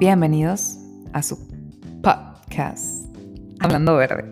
Bienvenidos 0.00 0.78
a 1.12 1.22
su 1.22 1.36
podcast, 2.02 3.04
Hablando 3.58 3.96
Verde. 3.96 4.24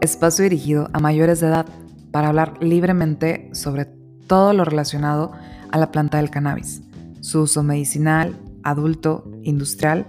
Espacio 0.00 0.44
dirigido 0.44 0.88
a 0.94 0.98
mayores 0.98 1.40
de 1.40 1.48
edad 1.48 1.66
para 2.10 2.28
hablar 2.28 2.54
libremente 2.62 3.50
sobre 3.52 3.84
todo 3.84 4.54
lo 4.54 4.64
relacionado 4.64 5.32
a 5.70 5.76
la 5.76 5.92
planta 5.92 6.16
del 6.16 6.30
cannabis, 6.30 6.80
su 7.20 7.42
uso 7.42 7.62
medicinal, 7.62 8.34
adulto, 8.62 9.30
industrial 9.42 10.06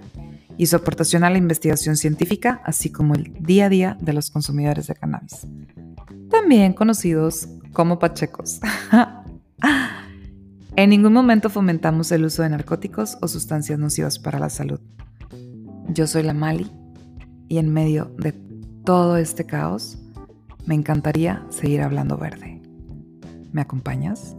y 0.58 0.68
su 0.68 0.78
aportación 0.78 1.26
a 1.26 1.30
la 1.30 1.40
investigación 1.40 1.98
científica, 1.98 2.62
así 2.64 2.90
como 2.90 3.16
el 3.16 3.34
día 3.42 3.66
a 3.66 3.70
día 3.70 3.98
de 4.00 4.14
los 4.14 4.32
consumidores 4.32 4.88
de 4.88 4.96
cannabis, 4.96 5.46
también 6.30 6.72
conocidos 6.72 7.50
como 7.74 8.00
pachecos. 8.00 8.62
en 10.78 10.92
ningún 10.92 11.12
momento 11.12 11.50
fomentamos 11.50 12.12
el 12.12 12.24
uso 12.24 12.44
de 12.44 12.50
narcóticos 12.50 13.18
o 13.22 13.28
sustancias 13.28 13.80
nocivas 13.80 14.20
para 14.20 14.38
la 14.38 14.50
salud. 14.50 14.80
Yo 15.90 16.06
soy 16.06 16.22
la 16.22 16.36
Mali 16.36 16.72
y 17.50 17.58
en 17.58 17.74
medio 17.74 18.14
de 18.20 18.34
todo 18.86 19.18
este 19.18 19.46
caos, 19.46 19.98
me 20.68 20.76
encantaría 20.76 21.44
seguir 21.50 21.82
hablando 21.82 22.16
verde. 22.18 22.62
¿Me 23.52 23.62
acompañas? 23.62 24.36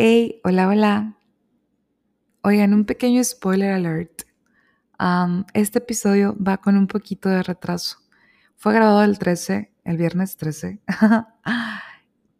Hey, 0.00 0.40
hola, 0.44 0.68
hola. 0.68 1.18
Oigan, 2.42 2.72
un 2.72 2.84
pequeño 2.84 3.24
spoiler 3.24 3.72
alert. 3.72 4.22
este 5.54 5.78
episodio 5.78 6.36
va 6.40 6.58
con 6.58 6.76
un 6.76 6.86
poquito 6.86 7.28
de 7.28 7.42
retraso. 7.42 7.98
Fue 8.54 8.72
grabado 8.72 9.02
el 9.02 9.18
13, 9.18 9.72
el 9.82 9.96
viernes 9.96 10.36
13, 10.36 10.80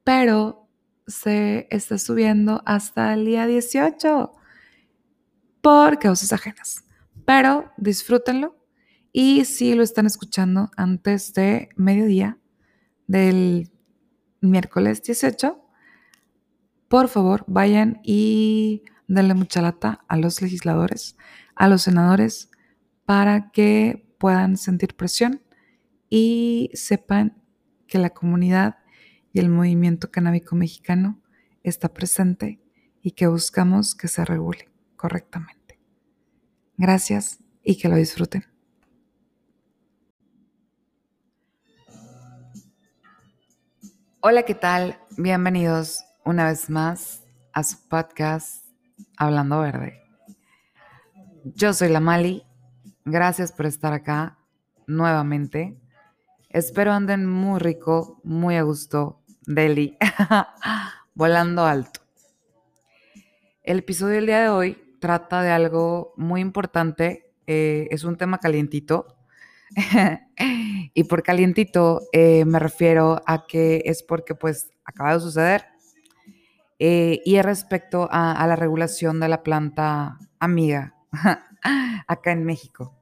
pero 0.05 0.69
se 1.09 1.67
está 1.73 1.99
subiendo 1.99 2.63
hasta 2.65 3.13
el 3.13 3.25
día 3.25 3.49
18 3.49 4.31
por 5.61 5.99
causas 5.99 6.33
ajenas. 6.33 6.85
Pero 7.25 7.73
disfrútenlo 7.77 8.55
y 9.11 9.47
si 9.47 9.75
lo 9.75 9.83
están 9.83 10.07
escuchando 10.07 10.71
antes 10.77 11.35
de 11.35 11.71
mediodía 11.75 12.39
del 13.09 13.69
miércoles 14.41 15.03
18, 15.03 15.65
por 16.89 17.09
favor 17.09 17.45
vayan 17.47 18.01
y 18.03 18.83
denle 19.07 19.35
mucha 19.35 19.63
lata 19.63 20.05
a 20.09 20.17
los 20.17 20.41
legisladores, 20.43 21.17
a 21.55 21.69
los 21.69 21.83
senadores, 21.83 22.51
para 23.05 23.51
que 23.51 24.07
puedan 24.19 24.57
sentir 24.57 24.97
presión 24.97 25.43
y 26.11 26.71
sepan 26.75 27.43
que 27.87 27.99
la 27.99 28.11
comunidad 28.11 28.79
y 29.33 29.41
el 29.41 29.49
movimiento 29.49 30.11
canábico 30.11 30.57
mexicano 30.57 31.23
está 31.63 31.93
presente 31.93 32.61
y 33.03 33.13
que 33.13 33.27
buscamos 33.27 33.95
que 33.95 34.09
se 34.09 34.25
regule 34.25 34.71
correctamente. 34.97 35.79
Gracias 36.77 37.39
y 37.63 37.79
que 37.79 37.89
lo 37.89 37.97
disfruten. 37.97 38.45
Hola, 44.21 44.43
¿qué 44.43 44.55
tal? 44.55 44.99
Bienvenidos 45.17 46.08
una 46.29 46.45
vez 46.45 46.69
más 46.69 47.25
a 47.55 47.65
su 47.65 47.89
podcast 47.89 48.67
Hablando 49.17 49.61
Verde. 49.61 50.03
Yo 51.43 51.73
soy 51.73 51.89
la 51.89 52.01
Mali. 52.01 52.45
Gracias 53.07 53.51
por 53.51 53.65
estar 53.65 53.95
acá 53.95 54.37
nuevamente. 54.87 55.81
Espero 56.51 56.93
anden 56.93 57.25
muy 57.25 57.59
rico, 57.61 58.21
muy 58.25 58.57
a 58.57 58.63
gusto, 58.63 59.23
Deli, 59.47 59.97
volando 61.15 61.65
alto. 61.65 62.01
El 63.63 63.79
episodio 63.79 64.17
del 64.17 64.27
día 64.27 64.43
de 64.43 64.49
hoy 64.51 64.97
trata 65.01 65.41
de 65.41 65.51
algo 65.51 66.13
muy 66.19 66.43
importante. 66.43 67.33
Eh, 67.47 67.89
es 67.91 68.05
un 68.05 68.19
tema 68.19 68.37
calientito. 68.37 69.17
y 70.93 71.05
por 71.05 71.23
calientito 71.23 72.03
eh, 72.13 72.45
me 72.45 72.59
refiero 72.59 73.23
a 73.25 73.47
que 73.47 73.83
es 73.87 74.03
porque 74.03 74.35
pues 74.35 74.71
acaba 74.85 75.15
de 75.15 75.21
suceder 75.21 75.78
eh, 76.79 77.23
y 77.25 77.37
es 77.37 77.45
respecto 77.45 78.09
a, 78.11 78.47
la 78.47 78.55
regulación 78.55 79.19
de 79.19 79.29
la 79.29 79.43
planta 79.43 80.19
amiga 80.39 80.95
acá 82.07 82.33
en 82.33 82.45
México. 82.45 82.95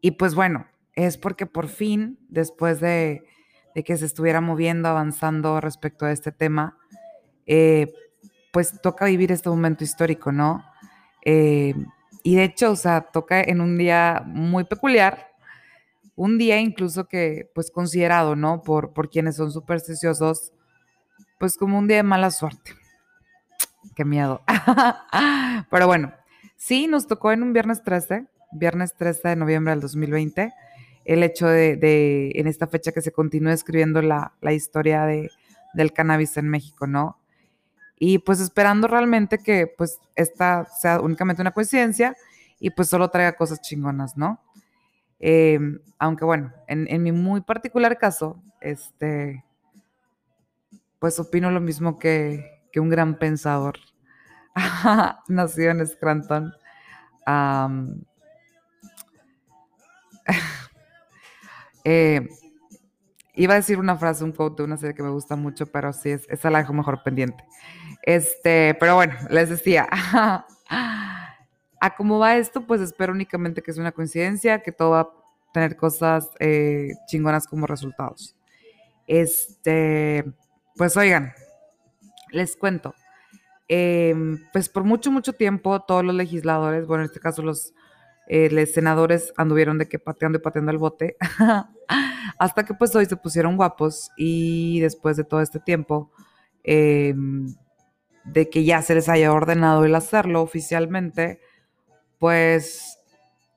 Y 0.00 0.12
pues 0.12 0.34
bueno, 0.34 0.66
es 0.94 1.18
porque 1.18 1.46
por 1.46 1.68
fin, 1.68 2.18
después 2.28 2.80
de, 2.80 3.24
que 3.74 3.96
se 3.96 4.06
estuviera 4.06 4.40
moviendo, 4.40 4.88
avanzando 4.88 5.60
respecto 5.60 6.06
a 6.06 6.12
este 6.12 6.32
tema, 6.32 6.78
eh, 7.46 7.92
pues 8.52 8.80
toca 8.80 9.04
vivir 9.06 9.32
este 9.32 9.50
momento 9.50 9.84
histórico, 9.84 10.32
¿no? 10.32 10.64
Eh, 11.24 11.74
y 12.22 12.36
de 12.36 12.44
hecho, 12.44 12.70
o 12.70 12.76
sea, 12.76 13.02
toca 13.02 13.42
en 13.42 13.60
un 13.60 13.76
día 13.76 14.22
muy 14.24 14.64
peculiar, 14.64 15.32
un 16.16 16.38
día 16.38 16.58
incluso 16.60 17.06
que, 17.06 17.50
pues 17.54 17.70
considerado, 17.70 18.36
¿no? 18.36 18.62
Por, 18.62 18.94
por 18.94 19.10
quienes 19.10 19.36
son 19.36 19.50
supersticiosos, 19.52 20.52
pues 21.38 21.56
como 21.56 21.78
un 21.78 21.88
día 21.88 21.98
de 21.98 22.02
mala 22.04 22.30
suerte 22.30 22.83
qué 23.94 24.04
miedo. 24.04 24.42
Pero 25.70 25.86
bueno, 25.86 26.12
sí, 26.56 26.86
nos 26.86 27.06
tocó 27.06 27.32
en 27.32 27.42
un 27.42 27.52
viernes 27.52 27.82
13, 27.82 28.26
viernes 28.52 28.94
13 28.94 29.28
de 29.28 29.36
noviembre 29.36 29.72
del 29.72 29.80
2020, 29.80 30.52
el 31.04 31.22
hecho 31.22 31.46
de, 31.46 32.32
en 32.34 32.46
esta 32.46 32.66
fecha 32.66 32.92
que 32.92 33.02
se 33.02 33.12
continúe 33.12 33.50
escribiendo 33.50 34.02
la, 34.02 34.32
historia 34.52 35.04
de, 35.04 35.30
del 35.74 35.92
cannabis 35.92 36.36
en 36.36 36.48
México, 36.48 36.86
¿no? 36.86 37.18
Y 37.98 38.18
pues 38.18 38.40
esperando 38.40 38.88
realmente 38.88 39.38
que 39.38 39.66
pues 39.66 39.98
esta 40.16 40.66
sea 40.66 41.00
únicamente 41.00 41.42
una 41.42 41.52
coincidencia 41.52 42.16
y 42.58 42.70
pues 42.70 42.88
solo 42.88 43.08
traiga 43.08 43.36
cosas 43.36 43.60
chingonas, 43.60 44.16
¿no? 44.16 44.40
Em, 45.20 45.80
aunque 45.98 46.24
bueno, 46.24 46.52
en, 46.66 46.86
en, 46.90 47.02
mi 47.02 47.12
muy 47.12 47.40
particular 47.40 47.96
caso, 47.98 48.42
este, 48.60 49.44
pues 50.98 51.18
opino 51.20 51.50
lo 51.50 51.60
mismo 51.60 51.98
que, 51.98 52.53
que 52.74 52.80
un 52.80 52.88
gran 52.88 53.20
pensador 53.20 53.78
nació 55.28 55.70
en 55.70 55.86
Scranton. 55.86 56.52
Eh, 61.86 62.26
iba 63.34 63.52
a 63.52 63.56
decir 63.56 63.78
una 63.78 63.98
frase, 63.98 64.24
un 64.24 64.32
quote 64.32 64.62
de 64.62 64.66
una 64.66 64.78
serie 64.78 64.94
que 64.94 65.02
me 65.02 65.10
gusta 65.10 65.36
mucho, 65.36 65.66
pero 65.66 65.92
sí, 65.92 66.12
es, 66.12 66.26
esa 66.30 66.48
la 66.48 66.60
dejo 66.60 66.72
mejor 66.72 67.02
pendiente. 67.02 67.44
Este, 68.00 68.74
pero 68.80 68.94
bueno, 68.94 69.12
les 69.28 69.50
decía, 69.50 69.86
a 70.70 71.94
cómo 71.98 72.18
va 72.18 72.38
esto, 72.38 72.66
pues 72.66 72.80
espero 72.80 73.12
únicamente 73.12 73.60
que 73.60 73.70
es 73.70 73.76
una 73.76 73.92
coincidencia, 73.92 74.62
que 74.62 74.72
todo 74.72 74.92
va 74.92 75.00
a 75.00 75.10
tener 75.52 75.76
cosas 75.76 76.30
eh, 76.40 76.92
chingonas 77.06 77.46
como 77.46 77.66
resultados. 77.66 78.34
Este, 79.06 80.24
pues 80.74 80.96
oigan, 80.96 81.34
les 82.34 82.56
cuento. 82.56 82.94
Em, 83.68 84.38
pues 84.52 84.68
por 84.68 84.84
mucho, 84.84 85.10
mucho 85.10 85.32
tiempo 85.32 85.80
todos 85.80 86.04
los 86.04 86.14
legisladores, 86.14 86.86
bueno, 86.86 87.04
en 87.04 87.06
este 87.06 87.20
caso 87.20 87.42
los, 87.42 87.72
eh, 88.26 88.66
senadores 88.66 89.32
anduvieron 89.36 89.78
de 89.78 89.88
que 89.88 89.98
pateando 89.98 90.38
y 90.38 90.42
pateando 90.42 90.70
el 90.70 90.78
bote, 90.78 91.16
hasta 92.38 92.64
que 92.64 92.74
pues 92.74 92.94
hoy 92.94 93.06
se 93.06 93.16
pusieron 93.16 93.56
guapos 93.56 94.10
y 94.16 94.80
después 94.80 95.16
de 95.16 95.24
todo 95.24 95.40
este 95.40 95.60
tiempo, 95.60 96.10
em, 96.62 97.54
de 98.24 98.50
que 98.50 98.64
ya 98.64 98.82
se 98.82 98.94
les 98.94 99.08
haya 99.08 99.32
ordenado 99.32 99.84
el 99.84 99.94
hacerlo 99.94 100.42
oficialmente, 100.42 101.40
pues 102.18 102.98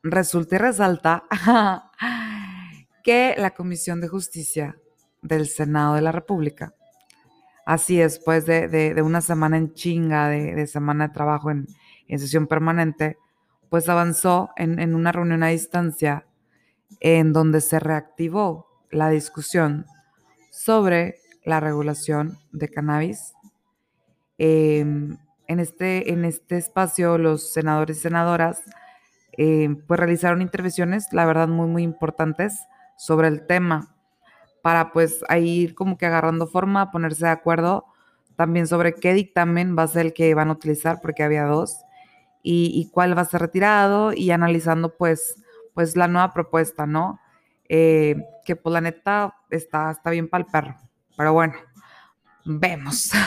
resulta 0.04 0.56
y 0.56 0.60
resalta 0.60 1.24
que 3.04 3.36
la 3.38 3.52
Comisión 3.52 4.02
de 4.02 4.08
Justicia 4.10 4.78
del 5.22 5.48
Senado 5.48 5.96
de 5.96 6.02
la 6.02 6.12
República 6.12 6.74
así 7.68 7.98
después 7.98 8.46
de, 8.46 8.96
una 9.04 9.20
semana 9.20 9.58
en 9.58 9.74
chinga, 9.74 10.30
de, 10.30 10.68
semana 10.68 11.10
de 11.10 11.14
trabajo 11.14 11.52
en, 11.52 11.68
sesión 12.08 12.48
permanente, 12.48 13.18
pues 13.70 13.90
avanzó 13.90 14.52
en, 14.56 14.96
una 14.96 15.12
reunión 15.12 15.44
a 15.44 15.48
distancia 15.48 16.26
en 17.02 17.34
donde 17.34 17.60
se 17.60 17.82
reactivó 17.82 18.68
la 18.90 19.10
discusión 19.10 19.86
sobre 20.50 21.18
la 21.44 21.60
regulación 21.60 22.38
de 22.54 22.70
cannabis. 22.70 23.34
En, 24.38 25.20
este, 25.48 26.14
en 26.14 26.24
este 26.24 26.56
espacio 26.56 27.18
los 27.18 27.52
senadores 27.52 27.98
y 27.98 28.00
senadoras 28.00 28.62
em, 29.34 29.76
pues 29.86 30.00
realizaron 30.00 30.42
intervenciones, 30.42 31.08
la 31.12 31.26
verdad, 31.26 31.50
muy, 31.50 31.68
muy 31.68 31.84
importantes 31.84 32.62
sobre 32.98 33.28
el 33.28 33.46
tema 33.46 33.97
para 34.68 34.92
pues 34.92 35.24
ahí 35.30 35.62
ir 35.62 35.76
como 35.76 35.98
que 35.98 36.06
agarrando 36.06 36.46
forma, 36.46 36.92
ponerse 36.92 37.24
de 37.24 37.32
acuerdo 37.32 37.86
también 38.36 38.68
sobre 38.68 38.96
qué 38.96 39.14
dictamen 39.14 39.78
va 39.80 39.84
a 39.84 39.88
ser 39.88 40.08
el 40.08 40.14
que 40.14 40.34
van 40.34 40.50
a 40.50 40.52
utilizar, 40.52 41.00
porque 41.02 41.24
había 41.24 41.46
dos, 41.46 41.86
y, 42.44 42.90
cuál 42.92 43.18
va 43.18 43.22
a 43.22 43.26
ser 43.26 43.40
retirado, 43.40 44.12
y 44.12 44.30
analizando 44.32 44.98
pues, 44.98 45.42
pues 45.74 45.96
la 45.96 46.10
nueva 46.10 46.34
propuesta, 46.34 46.86
¿no? 46.86 47.18
Eh, 47.70 48.18
que 48.44 48.58
pues 48.58 48.74
la 48.74 48.82
neta 48.82 49.38
está, 49.50 49.90
está 49.90 50.10
bien 50.10 50.28
para 50.28 50.44
el 50.44 50.52
perro, 50.52 50.76
pero 51.16 51.32
bueno, 51.32 51.54
vemos. 52.44 53.12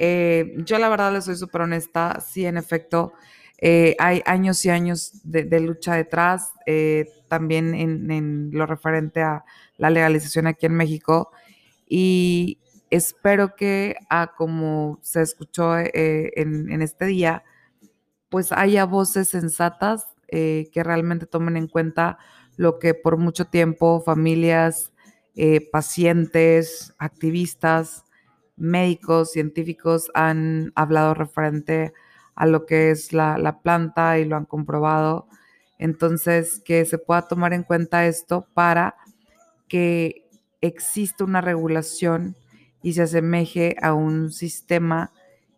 Eh, 0.00 0.54
yo 0.58 0.78
la 0.78 0.88
verdad 0.88 1.12
les 1.12 1.24
soy 1.24 1.34
súper 1.34 1.62
honesta, 1.62 2.20
sí, 2.24 2.46
en 2.46 2.56
efecto, 2.56 3.14
eh, 3.60 3.96
hay 3.98 4.22
años 4.26 4.64
y 4.64 4.70
años 4.70 5.10
de, 5.24 5.58
lucha 5.58 5.96
detrás, 5.96 6.52
también 7.28 7.74
en, 7.74 8.50
lo 8.52 8.64
referente 8.66 9.22
a 9.22 9.44
la 9.78 9.90
legalización 9.90 10.46
aquí 10.46 10.66
en 10.66 10.74
México, 10.74 11.30
y 11.88 12.58
espero 12.90 13.56
que, 13.56 13.96
a 14.10 14.34
como 14.36 14.98
se 15.02 15.22
escuchó 15.22 15.78
en, 15.78 16.70
en 16.70 16.82
este 16.82 17.06
día, 17.06 17.44
pues 18.28 18.52
haya 18.52 18.84
voces 18.84 19.28
sensatas 19.28 20.08
eh, 20.28 20.68
que 20.72 20.82
realmente 20.82 21.24
tomen 21.24 21.56
en 21.56 21.68
cuenta 21.68 22.18
lo 22.56 22.78
que 22.78 22.92
por 22.92 23.16
mucho 23.16 23.46
tiempo 23.46 24.02
familias, 24.04 24.92
eh, 25.36 25.66
pacientes, 25.70 26.94
activistas, 26.98 28.04
médicos, 28.56 29.30
científicos 29.30 30.10
han 30.12 30.72
hablado 30.74 31.14
referente 31.14 31.94
a 32.34 32.44
lo 32.46 32.66
que 32.66 32.90
es 32.90 33.12
la, 33.12 33.60
planta 33.62 34.18
y 34.18 34.24
lo 34.26 34.36
han 34.36 34.44
comprobado. 34.44 35.28
Entonces, 35.78 36.60
que 36.64 36.84
se 36.84 36.98
pueda 36.98 37.22
tomar 37.26 37.54
en 37.54 37.62
cuenta 37.62 38.06
esto 38.06 38.46
para 38.52 38.96
que 39.68 40.28
exista 40.60 41.24
una 41.24 41.40
regulación 41.40 42.36
y 42.82 42.94
se 42.94 43.02
asemeje 43.02 43.76
a 43.82 43.94
un 43.94 44.32
sistema 44.32 45.12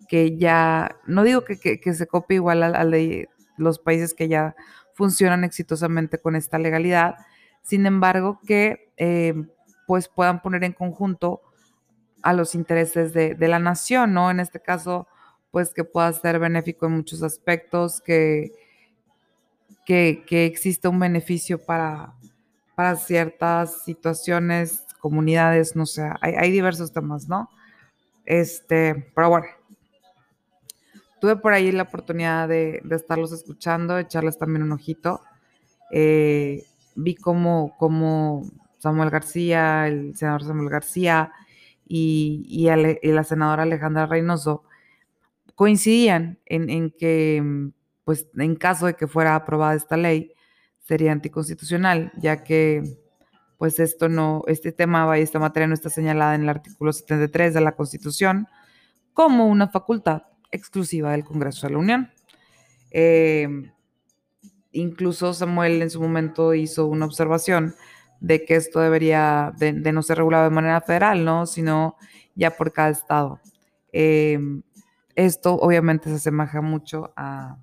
que 0.08 0.36
ya, 0.36 0.96
no 1.06 1.22
digo 1.22 1.44
que, 1.44 1.80
se 1.94 2.06
copie 2.06 2.36
igual 2.36 2.62
al, 2.62 2.90
de 2.90 3.28
los 3.56 3.78
países 3.78 4.14
que 4.14 4.28
ya 4.28 4.56
funcionan 4.94 5.44
exitosamente 5.44 6.18
con 6.18 6.34
esta 6.34 6.58
legalidad, 6.58 7.14
sin 7.62 7.86
embargo 7.86 8.40
que 8.44 8.92
eh, 8.96 9.34
pues 9.86 10.08
puedan 10.08 10.42
poner 10.42 10.64
en 10.64 10.72
conjunto 10.72 11.42
a 12.22 12.32
los 12.32 12.54
intereses 12.54 13.12
de, 13.12 13.36
la 13.38 13.58
nación, 13.58 14.12
¿no? 14.12 14.30
En 14.30 14.40
este 14.40 14.60
caso, 14.60 15.06
pues 15.50 15.72
que 15.72 15.84
pueda 15.84 16.12
ser 16.12 16.38
benéfico 16.38 16.86
en 16.86 16.92
muchos 16.92 17.22
aspectos, 17.22 18.00
que, 18.00 18.52
que, 19.86 20.24
que 20.26 20.44
exista 20.44 20.88
un 20.88 20.98
beneficio 20.98 21.64
para, 21.64 22.14
para 22.80 22.96
ciertas 22.96 23.82
situaciones, 23.82 24.86
comunidades, 25.00 25.76
no 25.76 25.84
sé, 25.84 26.10
hay, 26.22 26.50
diversos 26.50 26.94
temas, 26.94 27.28
¿no? 27.28 27.50
Este, 28.24 29.12
pero 29.14 29.28
bueno, 29.28 29.46
tuve 31.20 31.36
por 31.36 31.52
ahí 31.52 31.72
la 31.72 31.82
oportunidad 31.82 32.48
de, 32.48 32.80
estarlos 32.90 33.32
escuchando, 33.32 33.98
echarles 33.98 34.38
también 34.38 34.62
un 34.62 34.72
ojito. 34.72 35.20
Eh, 35.90 36.64
vi 36.94 37.16
cómo, 37.16 37.76
Samuel 38.78 39.10
García, 39.10 39.86
el 39.86 40.16
senador 40.16 40.44
Samuel 40.44 40.70
García 40.70 41.32
y, 41.86 42.66
la 43.02 43.24
senadora 43.24 43.64
Alejandra 43.64 44.06
Reynoso 44.06 44.64
coincidían 45.54 46.38
en, 46.46 46.90
que, 46.92 47.72
pues, 48.04 48.26
en 48.38 48.56
caso 48.56 48.86
de 48.86 48.94
que 48.94 49.06
fuera 49.06 49.34
aprobada 49.34 49.74
esta 49.74 49.98
ley, 49.98 50.32
sería 50.90 51.12
anticonstitucional, 51.12 52.10
ya 52.16 52.42
que 52.42 52.82
pues 53.58 53.78
esto 53.78 54.08
no, 54.08 54.42
este 54.48 54.72
tema 54.72 55.16
y 55.16 55.22
esta 55.22 55.38
materia 55.38 55.68
no 55.68 55.74
está 55.74 55.88
señalada 55.88 56.34
en 56.34 56.42
el 56.42 56.48
artículo 56.48 56.92
73 56.92 57.54
de 57.54 57.60
la 57.60 57.76
Constitución 57.76 58.48
como 59.14 59.46
una 59.46 59.68
facultad 59.68 60.22
exclusiva 60.50 61.12
del 61.12 61.22
Congreso 61.24 61.68
de 61.68 61.72
la 61.74 61.78
Unión. 61.78 62.10
Em, 62.90 63.70
incluso 64.72 65.32
Samuel 65.32 65.80
en 65.80 65.90
su 65.90 66.00
momento 66.00 66.54
hizo 66.54 66.86
una 66.86 67.04
observación 67.04 67.76
de 68.18 68.44
que 68.44 68.56
esto 68.56 68.80
debería 68.80 69.52
de, 69.58 69.72
no 69.92 70.02
ser 70.02 70.18
regulado 70.18 70.42
de 70.42 70.50
manera 70.50 70.80
federal, 70.80 71.24
¿no? 71.24 71.46
Sino 71.46 71.94
ya 72.34 72.50
por 72.50 72.72
cada 72.72 72.90
estado. 72.90 73.38
Em, 73.92 74.62
esto 75.14 75.54
obviamente 75.54 76.08
se 76.08 76.16
asemeja 76.16 76.60
mucho 76.60 77.12
a, 77.14 77.58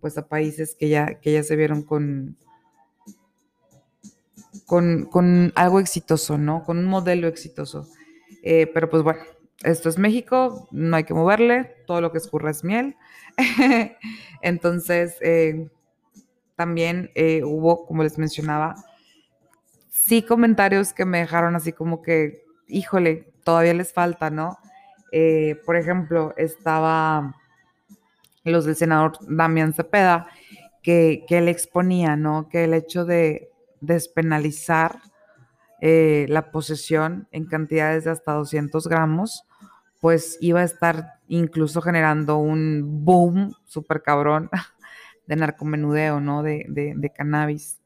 pues 0.00 0.16
a 0.16 0.26
países 0.28 0.74
que 0.74 0.88
ya, 0.88 1.20
que 1.20 1.30
ya 1.34 1.42
se 1.42 1.56
vieron 1.56 1.82
con, 1.82 2.38
con, 4.66 5.06
con 5.06 5.52
algo 5.56 5.80
exitoso, 5.80 6.38
¿no? 6.38 6.64
Con 6.64 6.78
un 6.78 6.86
modelo 6.86 7.28
exitoso. 7.28 7.88
Eh, 8.42 8.70
pero 8.72 8.90
pues 8.90 9.02
bueno, 9.02 9.22
esto 9.62 9.88
es 9.88 9.98
México, 9.98 10.68
no 10.70 10.96
hay 10.96 11.04
que 11.04 11.14
moverle, 11.14 11.76
todo 11.86 12.00
lo 12.00 12.12
que 12.12 12.18
escurre 12.18 12.50
es 12.50 12.64
miel. 12.64 12.96
Entonces, 14.42 15.16
eh, 15.20 15.68
también 16.56 17.10
eh, 17.14 17.42
hubo, 17.44 17.86
como 17.86 18.02
les 18.02 18.18
mencionaba, 18.18 18.74
sí 19.90 20.22
comentarios 20.22 20.92
que 20.92 21.04
me 21.04 21.18
dejaron 21.18 21.56
así 21.56 21.72
como 21.72 22.02
que, 22.02 22.44
híjole, 22.68 23.32
todavía 23.44 23.74
les 23.74 23.92
falta, 23.92 24.30
¿no? 24.30 24.58
Por 25.64 25.76
ejemplo, 25.76 26.34
estaba 26.36 27.36
los 28.42 28.64
del 28.64 28.74
senador 28.74 29.12
Damián 29.20 29.72
Cepeda, 29.72 30.26
que, 30.82 31.24
que 31.28 31.38
él 31.38 31.48
exponía, 31.48 32.16
¿no? 32.16 32.48
Que 32.48 32.64
el 32.64 32.74
hecho 32.74 33.04
de 33.04 33.53
despenalizar 33.86 35.00
eh, 35.80 36.26
la 36.28 36.50
posesión 36.50 37.28
en 37.30 37.46
cantidades 37.46 38.04
de 38.04 38.10
hasta 38.10 38.32
200 38.32 38.86
gramos, 38.88 39.44
pues 40.00 40.38
iba 40.40 40.60
a 40.60 40.64
estar 40.64 41.20
incluso 41.28 41.80
generando 41.80 42.38
un 42.38 43.04
boom 43.04 43.54
súper 43.64 44.02
cabrón 44.02 44.50
de 45.26 45.36
narcomenudeo, 45.36 46.20
¿no? 46.20 46.42
De, 46.42 46.66
de, 46.68 47.10
cannabis. 47.10 47.80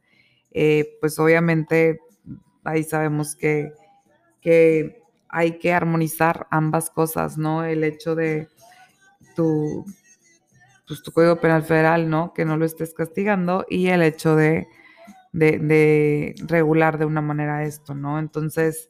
Eh, 0.51 0.97
pues 1.01 1.19
obviamente 1.19 2.01
ahí 2.65 2.85
sabemos 2.85 3.37
que, 3.37 3.73
que 4.41 5.03
hay 5.29 5.59
que 5.59 5.73
armonizar 5.73 6.47
ambas 6.51 6.91
cosas, 6.91 7.39
¿no? 7.39 7.65
El 7.65 7.85
hecho 7.85 8.15
de 8.15 8.49
tu, 9.35 9.85
pues, 10.87 11.03
tu 11.03 11.13
Código 11.13 11.41
Penal 11.41 11.63
Federal, 11.63 12.09
¿no? 12.09 12.33
Que 12.33 12.45
no 12.45 12.57
lo 12.57 12.65
estés 12.65 12.95
castigando 12.95 13.67
y 13.69 13.89
el 13.89 14.03
hecho 14.03 14.37
de 14.37 14.67
de, 15.39 16.35
regular 16.47 16.99
de 16.99 17.05
una 17.05 17.21
manera 17.21 17.65
esto, 17.65 17.95
¿no? 17.95 18.19
Entonces, 18.19 18.89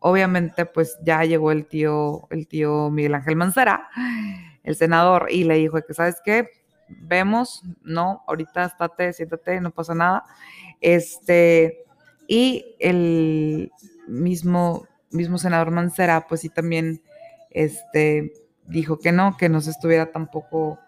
obviamente, 0.00 0.66
pues 0.66 0.98
ya 1.02 1.24
llegó 1.24 1.52
el 1.52 1.66
tío, 1.66 2.28
el 2.30 2.46
tío 2.46 2.90
Miguel 2.90 3.14
Ángel 3.14 3.36
Mancera, 3.36 3.88
el 4.62 4.76
senador, 4.76 5.28
y 5.30 5.44
le 5.44 5.54
dijo 5.54 5.78
que, 5.86 5.94
¿sabes 5.94 6.16
qué? 6.24 6.48
Vemos, 6.88 7.62
no, 7.82 8.22
ahorita 8.26 8.64
estate, 8.64 9.12
siéntate, 9.12 9.60
no 9.60 9.70
pasa 9.70 9.94
nada. 9.94 10.24
Este, 10.80 11.84
y 12.26 12.76
el 12.78 13.70
mismo, 14.06 14.86
mismo 15.10 15.38
senador 15.38 15.70
Mancera, 15.70 16.26
pues 16.28 16.42
sí 16.42 16.48
también, 16.48 17.02
este, 17.50 18.32
dijo 18.66 18.98
que 18.98 19.12
no, 19.12 19.36
que 19.36 19.48
no 19.48 19.60
se 19.60 19.70
estuviera 19.70 20.12
tampoco, 20.12 20.78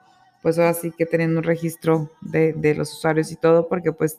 pues 0.43 0.59
ahora 0.59 0.75
sí 0.75 0.93
que 0.97 1.05
teniendo 1.05 1.41
un 1.41 1.45
registro 1.45 2.11
de, 2.23 2.55
de 2.55 2.75
los 2.75 2.93
usuarios 2.93 3.31
y 3.33 3.37
todo, 3.37 3.69
porque 3.69 3.93
pues 3.93 4.19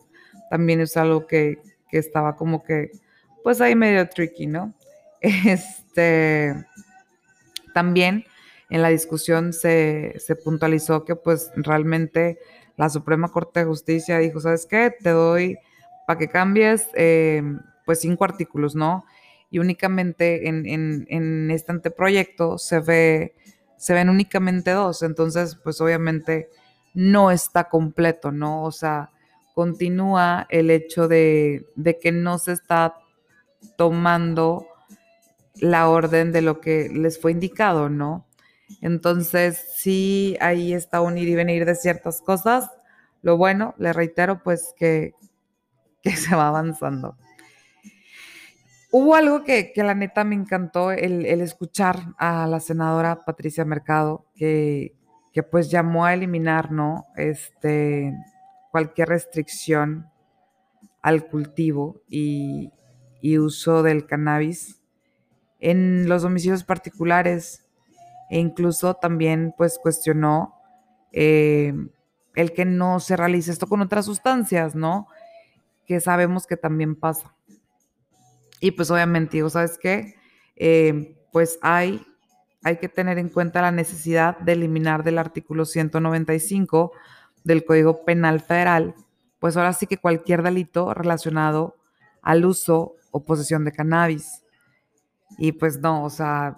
también 0.51 0.81
es 0.81 0.97
algo 0.97 1.27
que, 1.27 1.59
estaba 1.93 2.35
como 2.35 2.61
que, 2.61 2.91
pues 3.41 3.61
ahí 3.61 3.73
medio 3.73 4.07
tricky, 4.09 4.47
¿no? 4.47 4.73
Este, 5.21 6.53
también 7.73 8.25
en 8.69 8.81
la 8.81 8.89
discusión 8.89 9.53
se, 9.53 10.13
puntualizó 10.43 11.05
que 11.05 11.15
pues 11.15 11.51
realmente 11.55 12.37
la 12.75 12.89
Suprema 12.89 13.29
Corte 13.29 13.61
de 13.61 13.65
Justicia 13.65 14.17
dijo, 14.17 14.41
¿sabes 14.41 14.65
qué? 14.65 14.93
Te 15.01 15.11
doy 15.11 15.57
para 16.05 16.19
que 16.19 16.27
cambies 16.27 16.89
em, 16.95 17.61
pues 17.85 18.01
cinco 18.01 18.25
artículos, 18.25 18.75
¿no? 18.75 19.05
Y 19.51 19.59
únicamente 19.59 20.49
en, 20.49 20.65
en, 20.65 21.49
este 21.49 21.71
anteproyecto 21.71 22.57
se 22.57 22.81
ve, 22.81 23.35
se 23.77 23.93
ven 23.93 24.09
únicamente 24.09 24.71
dos, 24.71 25.01
entonces 25.01 25.55
pues 25.63 25.79
obviamente 25.79 26.49
no 26.93 27.31
está 27.31 27.69
completo, 27.69 28.33
¿no? 28.33 28.63
O 28.63 28.71
sea, 28.73 29.11
continúa 29.53 30.47
el 30.49 30.69
hecho 30.69 31.07
de, 31.07 31.65
que 32.01 32.11
no 32.11 32.37
se 32.37 32.53
está 32.53 32.95
tomando 33.77 34.67
la 35.55 35.89
orden 35.89 36.31
de 36.31 36.41
lo 36.41 36.61
que 36.61 36.89
les 36.89 37.19
fue 37.19 37.31
indicado, 37.31 37.89
¿no? 37.89 38.25
Entonces, 38.81 39.73
sí, 39.75 40.37
ahí 40.39 40.73
está 40.73 41.01
un 41.01 41.17
ir 41.17 41.27
y 41.27 41.35
venir 41.35 41.65
de 41.65 41.75
ciertas 41.75 42.21
cosas. 42.21 42.69
Lo 43.21 43.37
bueno, 43.37 43.75
le 43.77 43.93
reitero, 43.93 44.41
pues 44.43 44.73
que, 44.77 45.13
se 46.03 46.35
va 46.35 46.47
avanzando. 46.47 47.17
Hubo 48.91 49.15
algo 49.15 49.43
que, 49.43 49.73
la 49.75 49.93
neta 49.93 50.23
me 50.23 50.35
encantó, 50.35 50.91
el, 50.91 51.25
escuchar 51.41 52.13
a 52.17 52.47
la 52.47 52.59
senadora 52.59 53.19
Patricia 53.25 53.65
Mercado, 53.65 54.25
que, 54.35 54.95
que 55.31 55.43
pues 55.43 55.69
llamó 55.69 56.05
a 56.05 56.13
eliminar, 56.13 56.71
¿no? 56.71 57.05
Este, 57.15 58.13
cualquier 58.71 59.09
restricción 59.09 60.09
al 61.01 61.27
cultivo 61.27 62.01
y, 62.07 62.71
uso 63.37 63.83
del 63.83 64.07
cannabis 64.07 64.81
en 65.59 66.09
los 66.09 66.23
domicilios 66.23 66.63
particulares 66.63 67.67
e 68.31 68.39
incluso 68.39 68.95
también 68.95 69.53
pues 69.55 69.77
cuestionó 69.77 70.55
eh, 71.11 71.73
el 72.33 72.53
que 72.53 72.65
no 72.65 72.99
se 72.99 73.15
realice 73.15 73.51
esto 73.51 73.67
con 73.67 73.81
otras 73.81 74.05
sustancias, 74.05 74.73
¿no? 74.73 75.07
Que 75.85 75.99
sabemos 75.99 76.47
que 76.47 76.57
también 76.57 76.95
pasa. 76.95 77.35
Y 78.59 78.71
pues 78.71 78.89
obviamente 78.89 79.37
digo, 79.37 79.49
¿sabes 79.51 79.77
qué? 79.79 80.15
Eh, 80.55 81.15
pues 81.31 81.59
hay, 81.61 82.03
hay 82.63 82.77
que 82.77 82.89
tener 82.89 83.19
en 83.19 83.29
cuenta 83.29 83.61
la 83.61 83.71
necesidad 83.71 84.37
de 84.39 84.53
eliminar 84.53 85.03
del 85.03 85.19
artículo 85.19 85.65
195 85.65 86.91
del 87.43 87.65
Código 87.65 88.03
Penal 88.05 88.41
Federal, 88.41 88.95
pues 89.39 89.57
ahora 89.57 89.73
sí 89.73 89.87
que 89.87 89.97
cualquier 89.97 90.43
delito 90.43 90.93
relacionado 90.93 91.75
al 92.21 92.45
uso 92.45 92.95
o 93.11 93.23
posesión 93.23 93.65
de 93.65 93.71
cannabis. 93.71 94.43
Y 95.37 95.53
pues 95.53 95.79
no, 95.79 96.03
o 96.03 96.09
sea, 96.09 96.55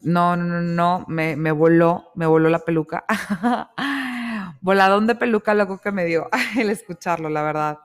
no, 0.00 0.36
no, 0.36 0.60
no, 0.60 1.04
me, 1.08 1.36
me 1.36 1.52
voló, 1.52 2.12
me 2.14 2.26
voló 2.26 2.48
la 2.48 2.60
peluca. 2.60 3.04
Voladón 4.60 5.06
de 5.06 5.14
peluca 5.14 5.54
loco 5.54 5.78
que 5.78 5.92
me 5.92 6.04
dio 6.04 6.28
el 6.58 6.70
escucharlo, 6.70 7.28
la 7.28 7.42
verdad. 7.42 7.78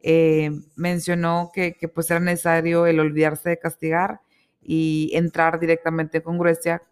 Eh, 0.00 0.50
mencionó 0.76 1.50
que, 1.52 1.76
pues 1.92 2.10
era 2.10 2.20
necesario 2.20 2.86
el 2.86 3.00
olvidarse 3.00 3.50
de 3.50 3.58
castigar 3.58 4.20
y 4.62 5.10
entrar 5.14 5.58
directamente 5.58 6.18
en 6.18 6.24
congruencia 6.24 6.82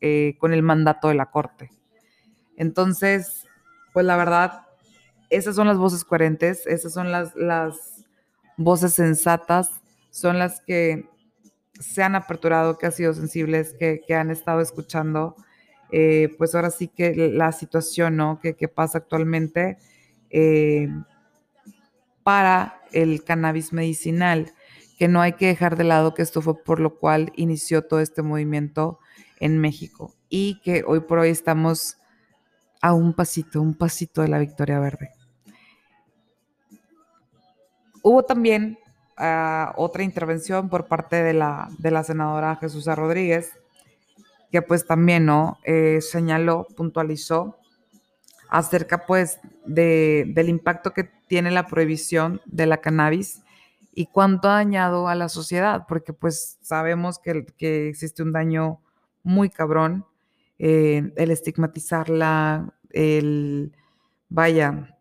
eh, 0.00 0.36
con 0.38 0.52
el 0.52 0.62
mandato 0.62 1.08
de 1.08 1.14
la 1.14 1.30
Corte. 1.30 1.70
Entonces, 2.56 3.45
pues 3.96 4.04
la 4.04 4.18
verdad, 4.18 4.66
esas 5.30 5.56
son 5.56 5.68
las 5.68 5.78
voces 5.78 6.04
coherentes, 6.04 6.66
esas 6.66 6.92
son 6.92 7.10
las, 7.10 7.34
las 7.34 8.04
voces 8.58 8.92
sensatas, 8.92 9.70
son 10.10 10.38
las 10.38 10.60
que 10.60 11.08
se 11.80 12.02
han 12.02 12.14
aperturado, 12.14 12.76
que 12.76 12.84
han 12.84 12.92
sido 12.92 13.14
sensibles, 13.14 13.74
que, 13.78 14.04
han 14.14 14.30
estado 14.30 14.60
escuchando, 14.60 15.34
eh, 15.92 16.28
pues 16.36 16.54
ahora 16.54 16.68
sí 16.68 16.88
que 16.88 17.30
la 17.32 17.52
situación 17.52 18.18
¿no? 18.18 18.38
que, 18.38 18.52
pasa 18.68 18.98
actualmente 18.98 19.78
eh, 20.28 20.90
para 22.22 22.82
el 22.92 23.24
cannabis 23.24 23.72
medicinal, 23.72 24.52
que 24.98 25.08
no 25.08 25.22
hay 25.22 25.32
que 25.32 25.46
dejar 25.46 25.78
de 25.78 25.84
lado 25.84 26.12
que 26.12 26.20
esto 26.20 26.42
fue 26.42 26.62
por 26.62 26.80
lo 26.80 26.98
cual 26.98 27.32
inició 27.34 27.80
todo 27.80 28.00
este 28.00 28.20
movimiento 28.20 28.98
en 29.40 29.56
México 29.56 30.14
y 30.28 30.60
que 30.60 30.84
hoy 30.86 31.00
por 31.00 31.20
hoy 31.20 31.30
estamos 31.30 31.96
a 32.80 32.94
un 32.94 33.12
pasito, 33.12 33.60
un 33.60 33.74
pasito 33.74 34.22
de 34.22 34.28
la 34.28 34.38
victoria 34.38 34.78
verde. 34.78 35.10
Hubo 38.02 38.22
también 38.24 38.78
otra 39.76 40.02
intervención 40.02 40.68
por 40.68 40.86
parte 40.86 41.22
de 41.22 41.32
la, 41.32 41.68
de 41.78 41.90
la 41.90 42.04
senadora 42.04 42.56
Jesús 42.56 42.86
Rodríguez, 42.86 43.52
que 44.52 44.62
pues 44.62 44.86
también, 44.86 45.26
¿no? 45.26 45.58
Eh, 45.64 46.00
señaló, 46.00 46.66
puntualizó 46.76 47.56
acerca 48.48 49.06
pues 49.06 49.40
de, 49.64 50.24
del 50.34 50.48
impacto 50.48 50.92
que 50.92 51.04
tiene 51.26 51.50
la 51.50 51.66
prohibición 51.66 52.40
de 52.44 52.66
la 52.66 52.76
cannabis 52.76 53.42
y 53.92 54.06
cuánto 54.06 54.48
ha 54.48 54.56
dañado 54.56 55.08
a 55.08 55.14
la 55.14 55.28
sociedad, 55.28 55.86
porque 55.88 56.12
pues 56.12 56.58
sabemos 56.60 57.18
que, 57.18 57.46
que 57.56 57.88
existe 57.88 58.22
un 58.22 58.32
daño 58.32 58.80
muy 59.22 59.50
cabrón, 59.50 60.04
eh, 60.58 61.12
el 61.16 61.30
estigmatizarla, 61.30 62.74
el, 62.90 63.72
vaya, 64.28 64.96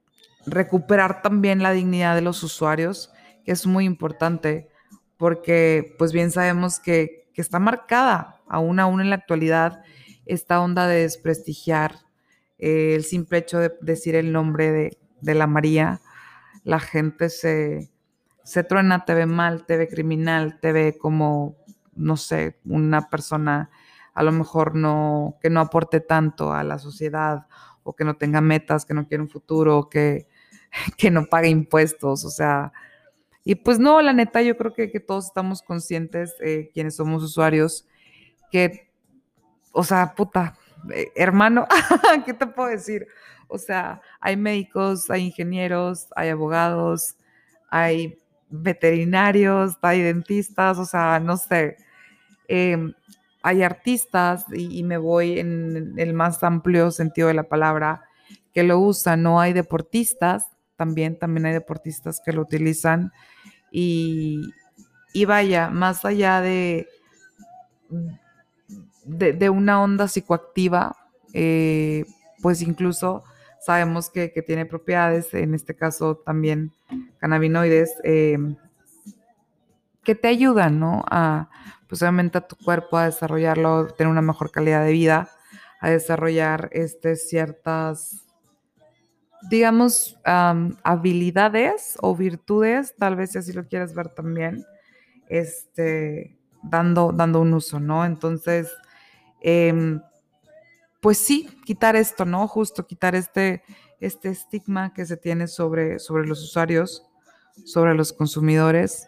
recuperar 0.45 1.21
también 1.21 1.63
la 1.63 1.71
dignidad 1.71 2.15
de 2.15 2.21
los 2.21 2.43
usuarios 2.43 3.11
que 3.43 3.51
es 3.51 3.65
muy 3.65 3.85
importante 3.85 4.69
porque 5.17 5.95
pues 5.97 6.11
bien 6.11 6.31
sabemos 6.31 6.79
que, 6.79 7.23
está 7.35 7.59
marcada 7.59 8.41
aún 8.47 8.79
aún 8.79 9.01
en 9.01 9.09
la 9.09 9.17
actualidad 9.17 9.83
esta 10.25 10.61
onda 10.61 10.87
de 10.87 11.01
desprestigiar 11.01 11.97
eh, 12.57 12.95
el 12.95 13.03
simple 13.03 13.39
hecho 13.39 13.59
de 13.59 13.73
decir 13.81 14.15
el 14.15 14.31
nombre 14.31 14.97
de, 15.21 15.33
la 15.33 15.45
María, 15.45 15.99
la 16.63 16.79
gente 16.79 17.29
se, 17.29 17.91
se 18.45 18.63
truena, 18.63 19.03
te 19.03 19.13
ve 19.13 19.25
mal, 19.25 19.65
te 19.65 19.75
ve 19.75 19.89
criminal, 19.89 20.59
te 20.61 20.71
ve 20.71 20.97
como, 20.97 21.57
no 21.93 22.15
sé, 22.15 22.57
una 22.63 23.09
persona 23.09 23.69
a 24.15 24.23
lo 24.23 24.31
mejor 24.31 24.75
no, 24.75 25.37
que 25.41 25.49
no 25.51 25.59
aporte 25.59 25.99
tanto 25.99 26.53
a 26.53 26.63
la 26.63 26.79
sociedad 26.79 27.45
o 27.83 27.95
que 27.95 28.05
no 28.05 28.15
tenga 28.15 28.41
metas, 28.41 28.85
que 28.85 28.95
no 28.95 29.07
quiera 29.07 29.21
un 29.21 29.29
futuro, 29.29 29.89
que, 29.89 30.27
que 30.97 31.11
no 31.11 31.25
pague 31.25 31.49
impuestos, 31.49 32.25
o 32.25 32.29
sea, 32.31 32.73
y 33.47 33.53
pues 33.53 33.77
no, 33.77 34.01
la 34.01 34.11
neta, 34.11 34.41
yo 34.41 34.57
creo 34.57 34.73
que, 34.73 34.99
todos 34.99 35.25
estamos 35.25 35.61
conscientes, 35.61 36.33
eh, 36.43 36.71
quienes 36.73 36.95
somos 36.95 37.21
usuarios, 37.21 37.85
que, 38.49 38.89
o 39.71 39.83
sea, 39.83 40.15
puta, 40.15 40.57
eh, 40.91 41.11
hermano, 41.15 41.67
¿qué 42.25 42.33
te 42.33 42.47
puedo 42.47 42.69
decir? 42.69 43.07
O 43.47 43.59
sea, 43.59 44.01
hay 44.19 44.35
médicos, 44.35 45.11
hay 45.11 45.25
ingenieros, 45.25 46.07
hay 46.15 46.29
abogados, 46.29 47.17
hay 47.69 48.17
veterinarios, 48.49 49.73
hay 49.83 50.01
dentistas, 50.01 50.79
o 50.79 50.85
sea, 50.85 51.19
no 51.19 51.37
sé, 51.37 51.77
em, 52.47 52.95
hay 53.45 53.61
artistas 53.61 54.45
y, 54.51 54.79
y, 54.79 54.83
me 54.83 54.97
voy 54.97 55.37
en 55.37 55.93
el 55.97 56.13
más 56.13 56.43
amplio 56.43 56.89
sentido 56.89 57.27
de 57.27 57.35
la 57.35 57.43
palabra 57.43 58.01
que 58.55 58.63
lo 58.63 58.79
usan, 58.79 59.21
no 59.21 59.39
hay 59.39 59.53
deportistas, 59.53 60.47
también, 60.75 61.19
también 61.19 61.45
hay 61.45 61.53
deportistas 61.53 62.19
que 62.25 62.33
lo 62.33 62.41
utilizan 62.41 63.11
y, 63.71 64.51
vaya, 65.27 65.69
más 65.69 66.05
allá 66.05 66.41
de, 66.41 66.87
de, 69.05 69.49
una 69.51 69.79
onda 69.79 70.07
psicoactiva, 70.07 70.95
eh, 71.33 72.05
pues 72.41 72.63
incluso 72.63 73.23
sabemos 73.59 74.09
que, 74.09 74.29
tiene 74.47 74.65
propiedades, 74.65 75.33
en 75.35 75.53
este 75.53 75.75
caso 75.75 76.15
también 76.17 76.73
cannabinoides, 77.19 77.93
eh, 78.03 78.39
que 80.03 80.15
te 80.15 80.29
ayudan, 80.29 80.79
¿no? 80.79 81.03
A, 81.11 81.49
pues 81.99 82.35
a 82.35 82.47
tu 82.47 82.55
cuerpo 82.55 82.97
a 82.97 83.05
desarrollarlo, 83.05 83.87
tener 83.87 84.11
una 84.11 84.21
mejor 84.21 84.51
calidad 84.51 84.83
de 84.83 84.91
vida, 84.91 85.29
a 85.79 85.89
desarrollar 85.89 86.69
este, 86.71 87.15
ciertas 87.15 88.25
digamos, 89.49 90.17
habilidades 90.23 91.97
o 92.01 92.15
virtudes, 92.15 92.95
tal 92.97 93.15
vez 93.15 93.31
si 93.31 93.37
así 93.37 93.53
lo 93.53 93.67
quieres 93.67 93.93
ver 93.93 94.09
también, 94.09 94.65
este, 95.27 96.37
dando, 96.63 97.11
dando 97.13 97.41
un 97.41 97.53
uso, 97.53 97.79
¿no? 97.79 98.05
Entonces, 98.05 98.71
em, 99.41 100.01
pues 100.99 101.17
sí, 101.17 101.47
quitar 101.63 101.95
esto, 101.95 102.25
¿no? 102.25 102.47
Justo 102.47 102.87
quitar 102.87 103.13
este, 103.13 103.61
este 103.99 104.29
estigma 104.29 104.93
que 104.93 105.05
se 105.05 105.17
tiene 105.17 105.47
sobre, 105.47 105.99
sobre 105.99 106.25
los 106.25 106.41
usuarios, 106.41 107.05
sobre 107.65 107.93
los 107.93 108.13
consumidores 108.13 109.07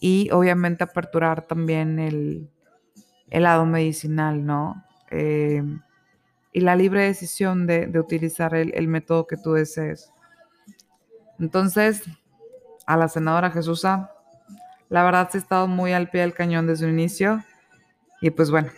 y 0.00 0.30
obviamente 0.30 0.84
aperturar 0.84 1.42
también 1.42 1.98
el, 1.98 2.50
el 3.30 3.42
lado 3.42 3.66
medicinal, 3.66 4.44
¿no? 4.44 4.84
Em, 5.10 5.80
y 6.52 6.60
la 6.60 6.74
libre 6.74 7.02
decisión 7.02 7.66
de, 7.66 7.90
utilizar 7.98 8.54
el, 8.54 8.88
método 8.88 9.26
que 9.26 9.36
tú 9.36 9.52
desees. 9.52 10.10
Entonces, 11.38 12.02
a 12.86 12.96
la 12.96 13.08
senadora 13.08 13.50
Jesusa, 13.50 14.10
la 14.88 15.04
verdad 15.04 15.28
se 15.28 15.38
ha 15.38 15.40
estado 15.40 15.68
muy 15.68 15.92
al 15.92 16.08
pie 16.08 16.22
del 16.22 16.32
cañón 16.32 16.66
desde 16.66 16.86
un 16.86 16.92
inicio. 16.92 17.44
Y 18.22 18.30
pues 18.30 18.50
bueno, 18.50 18.70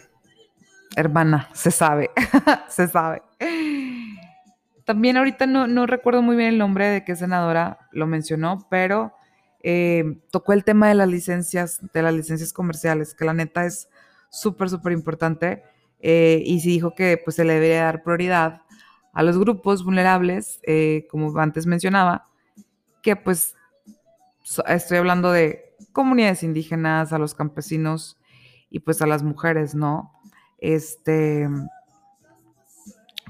hermana, 0.96 1.48
se 1.52 1.70
sabe, 1.70 2.10
se 2.68 2.88
sabe. 2.88 3.22
También 4.84 5.16
ahorita 5.16 5.46
no, 5.46 5.86
recuerdo 5.86 6.22
muy 6.22 6.34
bien 6.34 6.48
el 6.48 6.58
nombre 6.58 6.88
de 6.88 7.04
qué 7.04 7.14
senadora 7.14 7.78
lo 7.92 8.06
mencionó, 8.06 8.66
pero 8.70 9.12
eh, 9.62 10.20
tocó 10.30 10.52
el 10.52 10.64
tema 10.64 10.88
de 10.88 10.94
las 10.94 11.08
licencias, 11.08 11.80
de 11.92 12.02
las 12.02 12.14
licencias 12.14 12.52
comerciales, 12.52 13.14
que 13.14 13.24
la 13.24 13.34
neta 13.34 13.64
es 13.64 13.88
súper, 14.30 14.70
súper 14.70 14.92
importante. 14.92 15.62
Eh, 16.00 16.42
y 16.44 16.60
sí 16.60 16.70
dijo 16.70 16.94
que 16.94 17.20
pues, 17.22 17.36
se 17.36 17.44
le 17.44 17.54
debería 17.54 17.84
dar 17.84 18.02
prioridad 18.02 18.62
a 19.12 19.22
los 19.22 19.38
grupos 19.38 19.84
vulnerables, 19.84 20.60
eh, 20.62 21.06
como 21.10 21.36
antes 21.38 21.66
mencionaba, 21.66 22.24
que 23.02 23.16
pues 23.16 23.56
estoy 24.66 24.98
hablando 24.98 25.32
de 25.32 25.74
comunidades 25.92 26.42
indígenas, 26.42 27.12
a 27.12 27.18
los 27.18 27.34
campesinos 27.34 28.16
y 28.70 28.80
pues 28.80 29.02
a 29.02 29.06
las 29.06 29.22
mujeres, 29.22 29.74
¿no? 29.74 30.12
Este, 30.58 31.48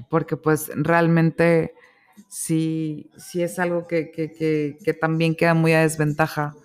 porque 0.09 0.37
pues 0.37 0.71
realmente 0.75 1.73
sí, 2.27 3.09
sí 3.17 3.41
es 3.41 3.59
algo 3.59 3.87
que, 3.87 4.11
que, 4.11 4.93
también 4.93 5.35
queda 5.35 5.53
muy 5.53 5.73
a 5.73 5.81
desventaja, 5.81 6.55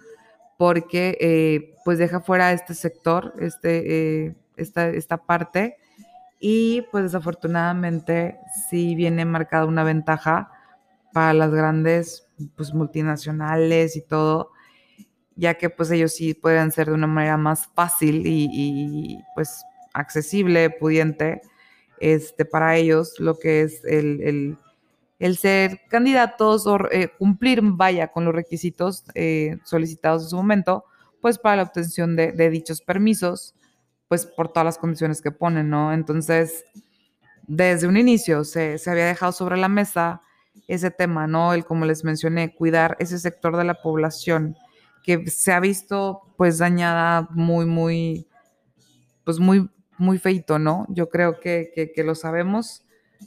porque 0.59 1.17
eh, 1.21 1.75
pues 1.85 1.99
deja 1.99 2.21
fuera 2.21 2.53
este 2.53 2.75
sector, 2.75 3.35
este, 3.41 4.37
esta, 4.57 4.89
esta 4.89 5.19
parte, 5.19 5.77
y 6.41 6.83
pues 6.91 7.05
desafortunadamente 7.05 8.39
sí 8.69 8.95
viene 8.95 9.25
marcada 9.25 9.67
una 9.67 9.85
ventaja 9.85 10.51
para 11.13 11.33
las 11.33 11.53
grandes 11.53 12.27
pues, 12.57 12.75
multinacionales 12.75 13.97
y 13.97 14.03
todo, 14.03 14.51
ya 15.37 15.55
que 15.55 15.71
pues 15.71 15.91
ellos 15.91 16.13
sí 16.13 16.35
pueden 16.35 16.73
ser 16.73 16.89
de 16.89 16.95
una 16.95 17.07
manera 17.07 17.37
más 17.37 17.69
fácil 17.69 18.23
y, 18.27 19.23
pues 19.35 19.65
accesible, 19.93 20.71
pudiente, 20.71 21.41
este, 22.01 22.45
para 22.45 22.77
ellos, 22.77 23.21
lo 23.21 23.39
que 23.39 23.63
es 23.63 23.85
el, 23.85 24.59
ser 25.37 25.81
candidatos 25.89 26.67
o 26.67 26.79
eh, 26.91 27.11
cumplir, 27.19 27.61
vaya, 27.63 28.09
con 28.09 28.25
los 28.25 28.35
requisitos 28.35 29.05
eh, 29.15 29.57
solicitados 29.65 30.25
en 30.25 30.29
su 30.29 30.37
momento, 30.37 30.85
pues 31.21 31.39
para 31.39 31.57
la 31.57 31.63
obtención 31.63 32.17
de, 32.17 32.51
dichos 32.51 32.83
permisos, 32.83 33.55
pues 34.09 34.27
por 34.27 34.49
todas 34.49 34.67
las 34.67 34.79
condiciones 34.79 35.23
que 35.23 35.31
ponen, 35.31 35.71
¿no? 35.71 35.93
Entonces, 35.93 36.65
desde 37.47 37.87
un 37.87 37.97
inicio 37.97 38.45
se, 38.45 38.79
se 38.79 38.91
había 38.91 39.07
dejado 39.07 39.33
sobre 39.33 39.57
la 39.57 39.69
mesa 39.69 40.21
ese 40.69 40.91
tema, 40.91 41.27
¿no? 41.27 41.55
El, 41.55 41.65
como 41.65 41.85
les 41.87 42.05
mencioné, 42.05 42.55
cuidar 42.55 42.97
ese 43.01 43.19
sector 43.19 43.57
de 43.57 43.65
la 43.65 43.81
población 43.83 44.57
que 45.03 45.31
se 45.31 45.53
ha 45.53 45.61
visto 45.61 46.23
pues 46.37 46.59
dañada 46.59 47.29
muy, 47.31 47.67
muy, 47.67 48.27
pues 49.25 49.39
muy, 49.39 49.71
muy 49.99 50.19
feito, 50.19 50.59
¿no? 50.59 50.87
Yo 50.89 51.09
creo 51.09 51.41
que, 51.41 51.93
lo 52.05 52.15
sabemos. 52.15 52.84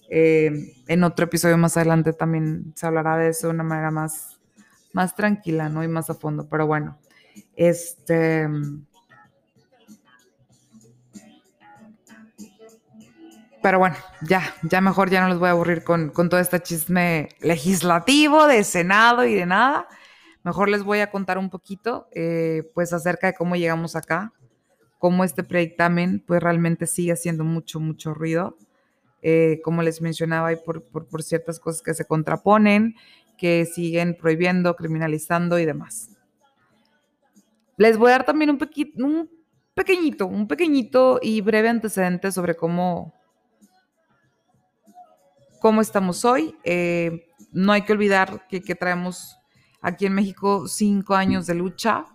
Eh, 0.10 0.74
en 0.88 1.04
otro 1.04 1.25
episodio 1.25 1.58
más 1.58 1.77
adelante 1.77 2.13
también 2.13 2.74
se 2.75 2.88
hablará 2.88 3.18
de 3.18 3.30
eso 3.30 3.48
de 3.48 3.54
una 3.54 3.63
manera 3.63 3.92
más, 3.92 4.39
más 4.94 5.16
tranquila, 5.16 5.70
¿no? 5.70 5.84
Y 5.84 5.88
más 5.88 6.10
a 6.10 6.13
fondo. 6.13 6.48
Pero 6.50 6.68
bueno, 6.68 6.98
este... 7.56 8.48
Pero 13.62 13.80
bueno, 13.80 13.98
ya, 14.22 14.44
ya 14.63 14.80
mejor 14.82 15.10
ya 15.10 15.20
no 15.22 15.27
les 15.27 15.39
voy 15.39 15.50
a 15.50 15.51
aburrir 15.51 15.84
con, 15.84 16.12
todo 16.13 16.39
este 16.39 16.62
chisme 16.62 17.30
legislativo 17.42 18.48
de 18.48 18.63
Senado 18.63 19.25
y 19.25 19.34
de 19.34 19.46
nada. 19.46 19.88
Mejor 20.44 20.70
les 20.70 20.84
voy 20.84 21.00
a 21.00 21.12
contar 21.12 21.38
un 21.38 21.50
poquito, 21.50 22.08
eh, 22.13 22.72
pues, 22.74 22.94
acerca 22.94 23.27
de 23.27 23.34
cómo 23.34 23.58
llegamos 23.58 23.98
acá, 23.98 24.32
cómo 25.00 25.25
este 25.25 25.44
predictamen, 25.44 26.24
pues, 26.25 26.42
realmente 26.42 26.88
sigue 26.88 27.12
haciendo 27.12 27.44
mucho, 27.44 27.82
mucho 27.82 28.13
ruido. 28.13 28.58
Eh, 29.21 29.62
como 29.63 29.81
les 29.81 30.01
mencionaba, 30.01 30.53
y 30.53 30.57
por, 30.57 31.24
ciertas 31.24 31.59
cosas 31.59 31.81
que 31.81 31.93
se 31.93 32.05
contraponen, 32.05 32.95
que 33.38 33.65
siguen 33.65 34.15
prohibiendo, 34.15 34.75
criminalizando 34.75 35.57
y 35.59 35.65
demás. 35.65 36.09
Les 37.77 37.97
voy 37.97 38.09
a 38.09 38.13
dar 38.13 38.25
también 38.25 38.50
un, 38.51 38.59
un 39.03 39.29
pequeñito, 39.74 40.27
un 40.27 40.47
pequeñito 40.47 41.19
y 41.21 41.41
breve 41.41 41.69
antecedente 41.69 42.31
sobre 42.31 42.55
cómo, 42.55 43.13
cómo 45.59 45.81
estamos 45.81 46.24
hoy. 46.24 46.55
Eh, 46.63 47.27
no 47.51 47.74
hay 47.74 47.83
que 47.83 47.93
olvidar 47.93 48.47
que, 48.47 48.62
traemos 48.75 49.38
aquí 49.81 50.05
en 50.05 50.13
México 50.13 50.67
cinco 50.67 51.15
años 51.15 51.47
de 51.47 51.55
lucha 51.55 52.05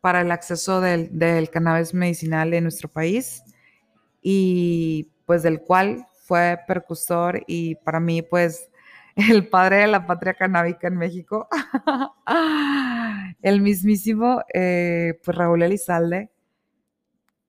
para 0.00 0.20
el 0.20 0.30
acceso 0.30 0.80
del, 0.80 1.18
del, 1.18 1.50
cannabis 1.50 1.94
medicinal 1.94 2.52
en 2.52 2.64
nuestro 2.64 2.88
país 2.88 3.42
y 4.20 5.10
pues 5.26 5.42
del 5.42 5.60
cual 5.60 6.06
fue 6.32 6.58
percursor 6.66 7.44
y 7.46 7.74
para 7.74 8.00
mí 8.00 8.22
pues 8.22 8.70
el 9.16 9.48
padre 9.48 9.80
de 9.80 9.86
la 9.86 10.06
patria 10.06 10.32
canábica 10.32 10.88
en 10.88 10.96
México, 10.96 11.46
el 13.42 13.60
mismísimo 13.60 14.42
eh, 14.54 15.20
pues 15.22 15.36
Raúl 15.36 15.62
Elizalde, 15.62 16.30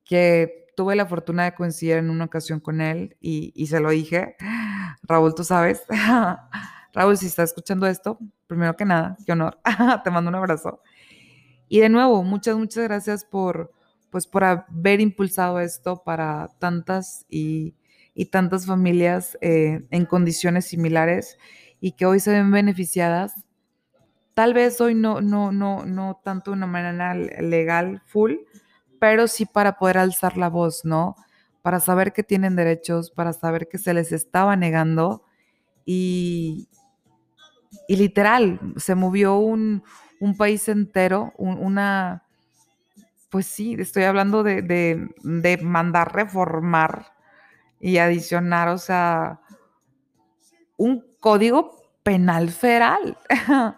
que 0.04 0.68
tuve 0.75 0.98
la 0.98 1.06
fortuna 1.06 1.46
de 1.46 1.56
coincidir 1.56 1.96
en 1.96 2.10
una 2.10 2.25
ocasión 2.25 2.60
con 2.60 2.82
él 2.82 3.16
y, 3.22 3.68
se 3.68 3.80
lo 3.80 3.92
dije, 3.92 4.36
Raúl, 5.04 5.34
tú 5.34 5.46
sabes, 5.46 5.84
Raúl, 6.94 7.16
si 7.16 7.28
estás 7.28 7.52
escuchando 7.52 7.88
esto, 7.88 8.20
primero 8.48 8.75
que 8.75 8.84
nada, 8.84 9.16
qué 9.25 9.32
honor, 9.32 9.60
te 10.04 10.12
mando 10.12 10.28
un 10.28 10.36
abrazo. 10.36 10.82
Y 11.70 11.80
de 11.80 11.88
nuevo, 11.88 12.22
muchas, 12.24 12.58
muchas 12.58 12.84
gracias 12.84 13.24
por, 13.24 13.72
pues, 14.10 14.28
por 14.28 14.44
haber 14.44 15.00
impulsado 15.00 15.62
esto 15.62 16.04
para 16.04 16.50
tantas 16.60 17.25
y, 17.30 17.75
tantas 18.29 18.65
familias 18.65 19.38
eh, 19.41 19.86
en 19.89 20.06
condiciones 20.06 20.65
similares 20.65 21.38
y 21.80 21.93
que 21.93 22.06
hoy 22.06 22.19
se 22.19 22.32
ven 22.32 22.52
beneficiadas. 22.52 23.34
Tal 24.34 24.54
vez 24.54 24.80
hoy 24.82 24.95
no, 24.95 25.21
no, 25.21 25.52
no, 25.52 25.86
no 25.86 26.19
tanto 26.23 26.52
de 26.52 26.58
una 26.58 26.67
manera 26.67 27.13
legal 27.13 28.02
full, 28.06 28.34
pero 28.99 29.28
sí 29.28 29.45
para 29.45 29.78
poder 29.78 29.97
alzar 29.97 30.38
la 30.38 30.49
voz, 30.49 30.86
¿no? 30.86 31.15
Para 31.62 31.80
saber 31.80 32.13
que 32.13 32.23
tienen 32.23 32.56
derechos, 32.56 33.12
para 33.12 33.34
saber 33.34 33.67
que 33.67 33.78
se 33.78 33.93
les 33.93 34.12
estaba 34.12 34.56
negando 34.56 35.23
y, 35.86 36.69
y 37.88 37.95
literal, 37.95 38.60
se 38.78 38.95
movió 38.95 39.38
un, 39.38 39.84
país 40.38 40.69
entero, 40.69 41.34
una, 41.38 42.23
pues 43.30 43.45
sí, 43.45 43.76
estoy 43.78 44.04
hablando 44.04 44.41
de, 44.43 44.62
de, 44.62 45.58
mandar 45.62 46.13
reformar 46.13 47.12
y 47.84 47.98
adicionar, 47.98 48.69
o 48.69 48.78
sea, 48.78 49.41
un 50.78 51.06
código 51.19 51.76
penal 52.02 52.50
federal 52.50 53.17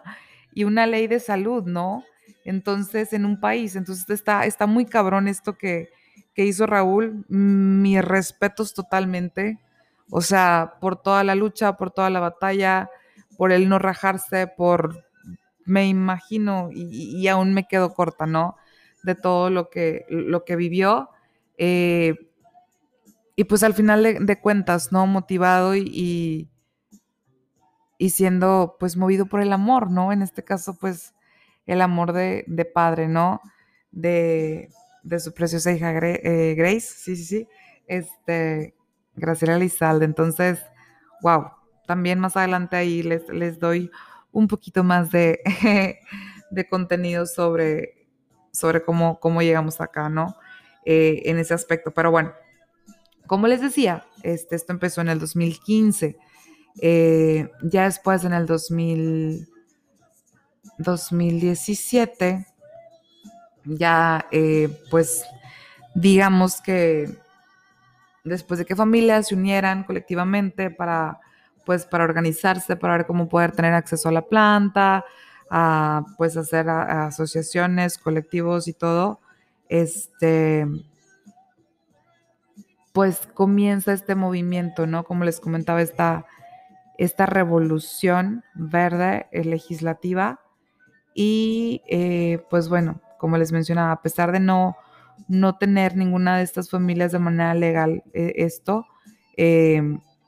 y 0.54 0.64
una 0.64 0.86
ley 0.86 1.06
de 1.08 1.20
salud, 1.20 1.64
¿no? 1.64 2.04
entonces 2.46 3.12
en 3.12 3.26
un 3.26 3.40
país. 3.40 3.76
Entonces 3.76 4.08
está, 4.08 4.46
está 4.46 4.66
muy 4.66 4.86
cabrón 4.86 5.28
esto 5.28 5.58
que, 5.58 5.90
hizo 6.36 6.66
Raúl. 6.66 7.24
Mis 7.28 8.02
respetos 8.02 8.72
totalmente. 8.72 9.58
O 10.10 10.20
sea, 10.20 10.74
por 10.80 11.02
toda 11.02 11.24
la 11.24 11.34
lucha, 11.34 11.76
por 11.76 11.90
toda 11.90 12.08
la 12.08 12.20
batalla, 12.20 12.88
por 13.36 13.50
el 13.50 13.68
no 13.68 13.78
rajarse, 13.78 14.46
por, 14.46 15.04
me 15.64 15.88
imagino, 15.88 16.68
y, 16.72 17.26
aún 17.26 17.52
me 17.52 17.66
quedo 17.66 17.92
corta, 17.92 18.26
¿no? 18.26 18.56
De 19.02 19.16
todo 19.16 19.50
lo 19.50 19.68
que, 19.68 20.06
lo 20.08 20.44
que 20.44 20.54
vivió. 20.54 21.10
Eh, 21.58 22.14
y 23.36 23.44
pues 23.44 23.62
al 23.62 23.74
final 23.74 24.02
de, 24.02 24.40
cuentas, 24.40 24.92
¿no? 24.92 25.06
Motivado 25.06 25.76
y, 25.76 26.50
y, 27.98 28.10
siendo 28.10 28.76
pues 28.80 28.96
movido 28.96 29.26
por 29.26 29.42
el 29.42 29.52
amor, 29.52 29.90
¿no? 29.90 30.10
En 30.10 30.22
este 30.22 30.42
caso, 30.42 30.78
pues 30.78 31.14
el 31.66 31.82
amor 31.82 32.14
de, 32.14 32.70
padre, 32.74 33.08
¿no? 33.08 33.42
De, 33.92 34.70
su 35.18 35.34
preciosa 35.34 35.70
hija 35.70 35.92
eh, 35.92 36.54
Grace, 36.56 36.80
sí, 36.80 37.14
sí, 37.14 37.24
sí, 37.24 37.48
este, 37.86 38.74
Graciela 39.14 39.58
Lizalde. 39.58 40.06
Entonces, 40.06 40.58
wow, 41.20 41.50
también 41.86 42.18
más 42.18 42.38
adelante 42.38 42.76
ahí 42.76 43.02
les, 43.02 43.28
les 43.28 43.58
doy 43.58 43.90
un 44.32 44.48
poquito 44.48 44.82
más 44.82 45.10
de, 45.10 45.40
de 46.50 46.68
contenido 46.68 47.26
sobre, 47.26 48.08
sobre 48.50 48.82
cómo, 48.82 49.20
cómo 49.20 49.42
llegamos 49.42 49.82
acá, 49.82 50.08
¿no? 50.08 50.36
Eh, 50.86 51.22
en 51.26 51.38
ese 51.38 51.52
aspecto. 51.52 51.92
Pero 51.92 52.10
bueno, 52.10 52.32
como 53.26 53.46
les 53.46 53.60
decía, 53.60 54.04
este, 54.22 54.56
esto 54.56 54.72
empezó 54.72 55.00
en 55.00 55.08
el 55.08 55.18
2015. 55.18 56.16
Eh, 56.80 57.50
ya 57.62 57.84
después, 57.84 58.24
en 58.24 58.32
el 58.32 58.46
2000, 58.46 59.48
2017, 60.78 62.46
ya 63.64 64.26
eh, 64.30 64.68
pues 64.90 65.24
digamos 65.94 66.60
que 66.60 67.18
después 68.24 68.58
de 68.58 68.66
que 68.66 68.76
familias 68.76 69.28
se 69.28 69.34
unieran 69.34 69.84
colectivamente 69.84 70.70
para 70.70 71.20
pues 71.64 71.84
para 71.84 72.04
organizarse, 72.04 72.76
para 72.76 72.96
ver 72.96 73.06
cómo 73.06 73.28
poder 73.28 73.50
tener 73.50 73.74
acceso 73.74 74.08
a 74.08 74.12
la 74.12 74.22
planta, 74.22 75.04
a 75.50 76.04
pues 76.16 76.36
hacer 76.36 76.68
asociaciones, 76.68 77.98
colectivos 77.98 78.68
y 78.68 78.72
todo, 78.72 79.20
este 79.68 80.64
pues 82.96 83.28
comienza 83.34 83.92
este 83.92 84.14
movimiento, 84.14 84.86
¿no? 84.86 85.04
Como 85.04 85.24
les 85.24 85.38
comentaba, 85.38 85.82
esta, 85.82 86.24
esta 86.96 87.26
revolución 87.26 88.42
verde 88.54 89.26
eh, 89.32 89.44
legislativa 89.44 90.40
y 91.12 91.82
eh, 91.88 92.42
pues 92.48 92.70
bueno, 92.70 93.02
como 93.18 93.36
les 93.36 93.52
mencionaba, 93.52 93.92
a 93.92 94.00
pesar 94.00 94.32
de 94.32 94.40
no, 94.40 94.78
no 95.28 95.58
tener 95.58 95.94
ninguna 95.94 96.38
de 96.38 96.44
estas 96.44 96.70
familias 96.70 97.12
de 97.12 97.18
manera 97.18 97.52
legal 97.52 98.02
eh, 98.14 98.32
esto, 98.36 98.86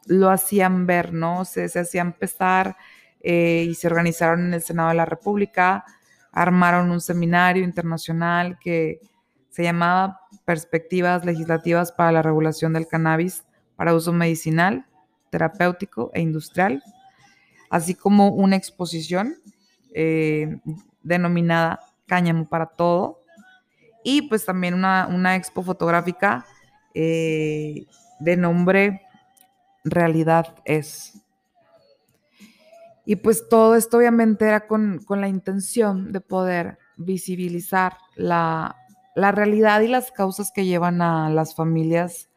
lo 0.04 0.28
hacían 0.28 0.84
ver, 0.86 1.14
¿no? 1.14 1.46
Se, 1.46 1.70
se 1.70 1.80
hacían 1.80 2.12
pesar 2.12 2.76
y 3.22 3.74
se 3.76 3.86
organizaron 3.86 4.44
en 4.44 4.52
el 4.52 4.60
Senado 4.60 4.90
de 4.90 4.94
la 4.96 5.06
República, 5.06 5.86
armaron 6.32 6.90
un 6.90 7.00
seminario 7.00 7.64
internacional 7.64 8.58
que 8.58 9.00
se 9.58 9.64
llamaba 9.64 10.20
Perspectivas 10.44 11.24
Legislativas 11.24 11.90
para 11.90 12.12
la 12.12 12.22
Regulación 12.22 12.74
del 12.74 12.86
Cannabis 12.86 13.42
para 13.74 13.92
Uso 13.92 14.12
Medicinal, 14.12 14.86
Terapéutico 15.30 16.12
e 16.14 16.20
Industrial, 16.20 16.80
así 17.68 17.96
como 17.96 18.28
una 18.28 18.54
exposición 18.54 19.34
eh, 19.92 20.60
denominada 21.02 21.80
Cáñamo 22.06 22.48
para 22.48 22.66
Todo. 22.66 23.24
Y 24.04 24.28
pues 24.28 24.44
también 24.44 24.74
una, 24.74 25.34
expo 25.34 25.64
fotográfica 25.64 26.46
eh, 26.94 27.86
de 28.20 28.36
nombre 28.36 29.02
Realidad 29.82 30.54
es. 30.66 31.20
Y 33.04 33.16
pues 33.16 33.48
todo 33.48 33.74
esto 33.74 33.96
obviamente 33.96 34.44
era 34.44 34.68
con, 34.68 35.04
la 35.08 35.26
intención 35.26 36.12
de 36.12 36.20
poder 36.20 36.78
visibilizar 36.96 37.96
la, 38.14 38.76
la, 39.14 39.32
realidad 39.32 39.80
y 39.80 39.88
las 39.88 40.12
causas 40.12 40.50
que 40.54 40.64
llevan 40.64 41.02
a 41.02 41.30
las 41.30 41.54
familias 41.54 42.28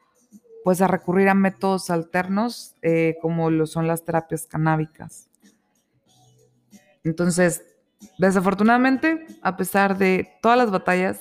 pues 0.64 0.82
a 0.82 0.88
recurrir 0.88 1.30
a 1.30 1.34
métodos 1.34 1.90
alternos 1.90 2.76
eh, 2.82 3.16
como 3.22 3.50
lo 3.50 3.66
son 3.66 3.88
las 3.88 4.04
terapias 4.06 4.46
canábicas. 4.46 5.28
Entonces, 7.04 7.64
desafortunadamente, 8.20 9.26
a 9.42 9.58
pesar 9.58 9.98
de 9.98 10.30
todas 10.42 10.58
las 10.58 10.70
batallas 10.70 11.20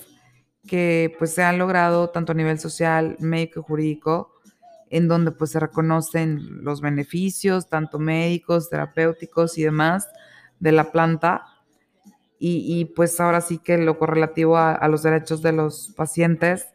que 0.67 1.15
pues 1.17 1.33
se 1.33 1.43
han 1.43 1.57
logrado 1.57 2.09
tanto 2.11 2.33
a 2.33 2.35
nivel 2.35 2.59
social, 2.59 3.15
médico 3.19 3.61
y 3.61 3.63
jurídico, 3.63 4.31
en 4.89 5.07
donde 5.07 5.31
pues 5.31 5.51
se 5.51 5.59
reconocen 5.59 6.63
los 6.63 6.81
beneficios, 6.81 7.69
tanto 7.69 7.97
médicos, 7.97 8.69
terapéuticos 8.69 9.57
y 9.57 9.63
demás, 9.63 10.07
de 10.59 10.71
la 10.71 10.91
planta. 10.91 11.45
Y, 12.43 12.85
pues 12.95 13.19
ahora 13.19 13.39
sí 13.39 13.59
que 13.59 13.77
lo 13.77 13.99
correlativo 13.99 14.57
a, 14.57 14.71
a 14.71 14.87
los 14.87 15.03
derechos 15.03 15.43
de 15.43 15.51
los 15.51 15.93
pacientes. 15.95 16.65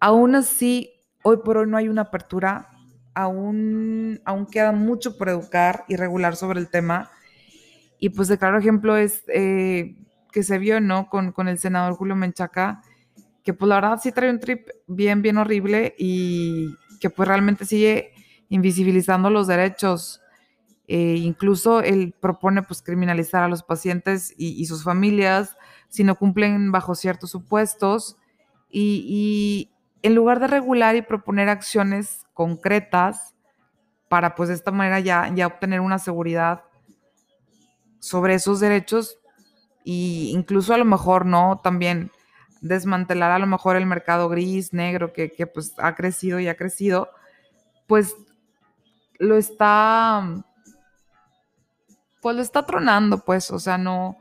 Aún 0.00 0.34
así, 0.34 0.94
hoy 1.22 1.40
por 1.44 1.58
hoy 1.58 1.66
no 1.66 1.76
hay 1.76 1.90
una 1.90 2.02
apertura, 2.02 2.70
aún, 3.14 4.20
aún 4.24 4.46
queda 4.46 4.72
mucho 4.72 5.18
por 5.18 5.28
educar 5.28 5.84
y 5.88 5.96
regular 5.96 6.36
sobre 6.36 6.58
el 6.58 6.70
tema. 6.70 7.10
Y 7.98 8.08
pues 8.08 8.28
de 8.28 8.38
claro 8.38 8.58
ejemplo 8.58 8.96
es 8.96 9.24
eh, 9.28 9.96
que 10.32 10.42
se 10.42 10.58
vio, 10.58 10.80
¿no? 10.80 11.08
Con, 11.10 11.32
con, 11.32 11.48
el 11.48 11.58
senador 11.58 11.92
Julio 11.94 12.16
Menchaca, 12.16 12.82
que 13.44 13.52
pues 13.52 13.68
la 13.68 13.74
verdad 13.74 14.00
sí 14.02 14.10
trae 14.10 14.30
un 14.30 14.40
trip 14.40 14.68
bien, 14.86 15.20
bien 15.20 15.36
horrible 15.36 15.94
y 15.98 16.74
que 16.98 17.10
pues 17.10 17.28
realmente 17.28 17.66
sigue 17.66 18.12
invisibilizando 18.48 19.28
los 19.28 19.46
derechos. 19.46 20.21
Eh, 20.88 21.16
incluso 21.18 21.80
él 21.80 22.14
propone 22.20 22.62
pues 22.62 22.82
criminalizar 22.82 23.42
a 23.42 23.48
los 23.48 23.62
pacientes 23.62 24.34
y, 24.36 24.60
y, 24.60 24.66
sus 24.66 24.82
familias 24.82 25.56
si 25.88 26.02
no 26.04 26.16
cumplen 26.16 26.72
bajo 26.72 26.94
ciertos 26.94 27.30
supuestos. 27.30 28.16
Y, 28.68 29.04
y, 29.08 29.72
en 30.02 30.14
lugar 30.14 30.40
de 30.40 30.48
regular 30.48 30.96
y 30.96 31.02
proponer 31.02 31.48
acciones 31.48 32.24
concretas 32.34 33.36
para 34.08 34.34
pues 34.34 34.48
de 34.48 34.56
esta 34.56 34.72
manera 34.72 34.98
ya, 35.00 35.32
ya 35.34 35.46
obtener 35.46 35.80
una 35.80 35.98
seguridad 35.98 36.64
sobre 38.00 38.34
esos 38.34 38.58
derechos 38.58 39.18
e 39.84 40.30
incluso 40.32 40.74
a 40.74 40.78
lo 40.78 40.84
mejor 40.84 41.24
no 41.24 41.60
también 41.62 42.10
desmantelar 42.60 43.30
a 43.32 43.38
lo 43.38 43.46
mejor 43.46 43.76
el 43.76 43.86
mercado 43.86 44.28
gris, 44.28 44.72
negro, 44.72 45.12
que, 45.12 45.32
que 45.32 45.46
pues 45.46 45.74
ha 45.78 45.94
crecido 45.94 46.40
y 46.40 46.48
ha 46.48 46.56
crecido, 46.56 47.10
pues 47.86 48.14
lo 49.18 49.36
está, 49.36 50.44
pues 52.22 52.36
lo 52.36 52.42
está 52.42 52.64
tronando, 52.64 53.18
pues, 53.24 53.50
o 53.50 53.58
sea, 53.58 53.76
no, 53.76 54.16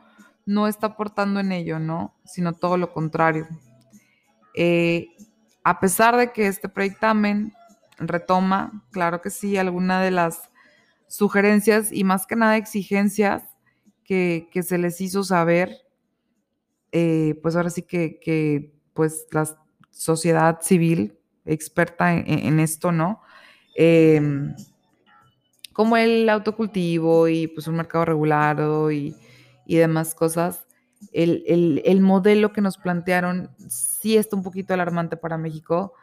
no 0.45 0.67
está 0.67 0.87
aportando 0.87 1.39
en 1.39 1.51
ello, 1.51 1.77
¿no? 1.79 2.15
Sino 2.25 2.53
todo 2.53 2.75
lo 2.75 2.91
contrario. 2.91 3.47
Eh, 4.55 5.07
a 5.63 5.79
pesar 5.79 6.17
de 6.17 6.31
que 6.33 6.47
este 6.47 6.67
predictamen 6.67 7.53
retoma, 7.99 8.83
claro 8.91 9.21
que 9.21 9.29
sí, 9.29 9.55
alguna 9.55 10.01
de 10.01 10.09
las 10.09 10.49
sugerencias 11.07 11.91
y 11.91 12.03
más 12.03 12.25
que 12.25 12.35
nada 12.35 12.57
exigencias 12.57 13.43
que, 14.03 14.49
se 14.63 14.77
les 14.79 14.99
hizo 14.99 15.23
saber, 15.23 15.77
eh, 16.91 17.39
pues 17.43 17.55
ahora 17.55 17.69
sí 17.69 17.83
que, 17.83 18.73
pues 18.93 19.27
la 19.31 19.47
sociedad 19.91 20.59
civil 20.61 21.17
experta 21.45 22.13
en, 22.13 22.59
esto, 22.59 22.91
¿no? 22.91 23.21
Em, 23.75 24.53
como 25.73 25.97
el 25.97 26.29
autocultivo 26.29 27.27
y 27.27 27.47
pues 27.47 27.67
un 27.67 27.75
mercado 27.75 28.05
regulado 28.05 28.91
y, 28.91 29.15
y 29.65 29.77
demás 29.77 30.13
cosas, 30.15 30.65
el, 31.11 32.01
modelo 32.01 32.53
que 32.53 32.61
nos 32.61 32.77
plantearon 32.77 33.49
sí 33.67 34.17
está 34.17 34.35
un 34.35 34.43
poquito 34.43 34.73
alarmante 34.73 35.17
para 35.17 35.37
México. 35.37 35.93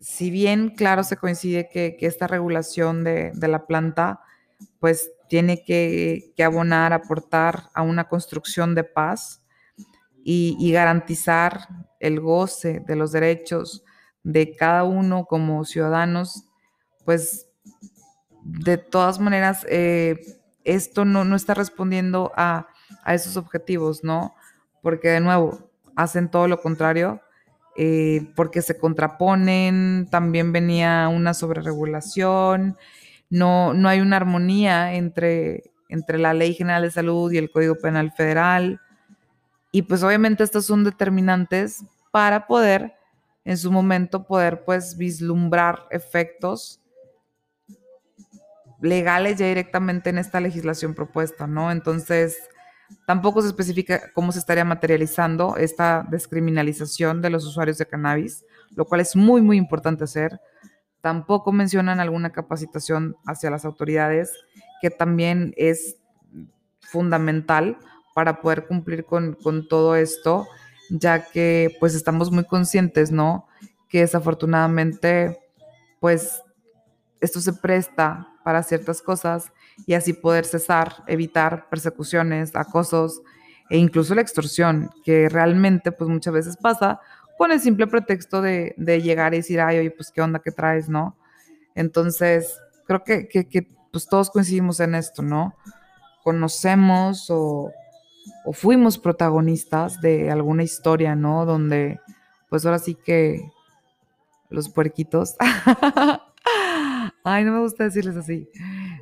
Si 0.00 0.30
bien, 0.30 0.70
claro, 0.70 1.04
se 1.04 1.16
coincide 1.16 1.68
que, 1.68 1.96
esta 2.00 2.26
regulación 2.26 3.04
de, 3.04 3.32
la 3.34 3.66
planta, 3.66 4.20
pues 4.78 5.10
tiene 5.28 5.64
que, 5.64 6.32
abonar, 6.42 6.92
aportar 6.92 7.70
a 7.74 7.82
una 7.82 8.08
construcción 8.08 8.74
de 8.74 8.84
paz 8.84 9.42
y, 10.22 10.72
garantizar 10.72 11.68
el 11.98 12.20
goce 12.20 12.80
de 12.80 12.96
los 12.96 13.12
derechos 13.12 13.84
de 14.22 14.54
cada 14.56 14.84
uno 14.84 15.24
como 15.24 15.64
ciudadanos, 15.64 16.44
pues 17.04 17.49
de 18.58 18.78
todas 18.78 19.20
maneras, 19.20 19.66
eh, 19.68 20.20
esto 20.64 21.04
no, 21.04 21.24
no 21.24 21.36
está 21.36 21.54
respondiendo 21.54 22.32
a 22.36 22.68
a 23.02 23.14
esos 23.14 23.36
objetivos, 23.36 24.04
¿no? 24.04 24.34
Porque 24.82 25.08
de 25.08 25.20
nuevo, 25.20 25.70
hacen 25.96 26.30
todo 26.30 26.48
lo 26.48 26.60
contrario, 26.60 27.20
eh, 27.76 28.32
porque 28.36 28.62
se 28.62 28.78
contraponen, 28.78 30.08
también 30.10 30.52
venía 30.52 31.08
una 31.08 31.34
sobreregulación, 31.34 32.76
no, 33.28 33.74
no 33.74 33.88
hay 33.88 34.00
una 34.00 34.16
armonía 34.16 34.94
entre, 34.94 35.64
entre 35.88 36.18
la 36.18 36.34
Ley 36.34 36.54
General 36.54 36.82
de 36.82 36.90
Salud 36.90 37.30
y 37.32 37.38
el 37.38 37.50
Código 37.50 37.76
Penal 37.76 38.12
Federal. 38.12 38.80
Y 39.72 39.82
pues 39.82 40.02
obviamente 40.02 40.42
estos 40.42 40.66
son 40.66 40.82
determinantes 40.82 41.84
para 42.10 42.46
poder 42.46 42.94
en 43.44 43.56
su 43.56 43.70
momento 43.70 44.26
poder 44.26 44.64
pues 44.64 44.96
vislumbrar 44.96 45.86
efectos 45.90 46.79
legales 48.80 49.38
ya 49.38 49.46
directamente 49.46 50.10
en 50.10 50.18
esta 50.18 50.40
legislación 50.40 50.94
propuesta, 50.94 51.46
¿no? 51.46 51.70
Entonces, 51.70 52.38
Tampoco 53.06 53.42
se 53.42 53.48
especifica 53.48 54.10
cómo 54.14 54.32
se 54.32 54.38
estaría 54.38 54.64
materializando 54.64 55.56
esta 55.56 56.06
descriminalización 56.08 57.22
de 57.22 57.30
los 57.30 57.44
usuarios 57.44 57.78
de 57.78 57.86
cannabis, 57.86 58.44
lo 58.74 58.84
cual 58.84 59.00
es 59.00 59.16
muy, 59.16 59.42
muy 59.42 59.56
importante 59.56 60.04
hacer. 60.04 60.40
Tampoco 61.00 61.52
mencionan 61.52 62.00
alguna 62.00 62.30
capacitación 62.30 63.16
hacia 63.26 63.50
las 63.50 63.64
autoridades, 63.64 64.32
que 64.80 64.90
también 64.90 65.54
es 65.56 65.96
fundamental 66.80 67.78
para 68.14 68.40
poder 68.40 68.66
cumplir 68.66 69.04
con, 69.04 69.36
todo 69.68 69.96
esto, 69.96 70.46
ya 70.90 71.30
que 71.30 71.76
pues 71.80 71.94
estamos 71.94 72.30
muy 72.30 72.44
conscientes, 72.44 73.10
¿no? 73.10 73.46
Que 73.88 74.00
desafortunadamente 74.00 75.38
pues 76.00 76.42
esto 77.20 77.40
se 77.40 77.52
presta 77.52 78.28
para 78.50 78.64
ciertas 78.64 79.00
cosas 79.00 79.52
y 79.86 79.94
así 79.94 80.12
poder 80.12 80.44
cesar, 80.44 81.04
evitar 81.06 81.68
persecuciones, 81.70 82.56
acosos 82.56 83.22
e 83.70 83.78
incluso 83.78 84.12
la 84.16 84.22
extorsión, 84.22 84.90
que 85.04 85.28
realmente 85.28 85.92
pues 85.92 86.10
muchas 86.10 86.34
veces 86.34 86.56
pasa 86.56 87.00
con 87.38 87.52
el 87.52 87.60
simple 87.60 87.86
pretexto 87.86 88.42
de, 88.42 88.74
llegar 88.76 89.34
y 89.34 89.36
decir, 89.36 89.60
ay, 89.60 89.78
oye, 89.78 89.92
pues 89.92 90.10
qué 90.10 90.20
onda 90.20 90.40
que 90.40 90.50
traes, 90.50 90.88
¿no? 90.88 91.16
Entonces, 91.76 92.58
creo 92.88 93.04
que, 93.04 93.28
que, 93.28 93.68
pues 93.92 94.08
todos 94.08 94.30
coincidimos 94.30 94.80
en 94.80 94.96
esto, 94.96 95.22
¿no? 95.22 95.54
Conocemos 96.24 97.30
o, 97.30 97.70
o 98.44 98.52
fuimos 98.52 98.98
protagonistas 98.98 100.00
de 100.00 100.28
alguna 100.32 100.64
historia, 100.64 101.14
¿no? 101.14 101.46
Donde, 101.46 102.00
pues 102.48 102.66
ahora 102.66 102.80
sí 102.80 102.96
que 102.96 103.48
los 104.48 104.68
puerquitos 104.70 105.36
Ay, 107.24 107.44
no 107.44 107.52
me 107.52 107.60
gusta 107.60 107.84
decirles 107.84 108.16
así. 108.16 108.48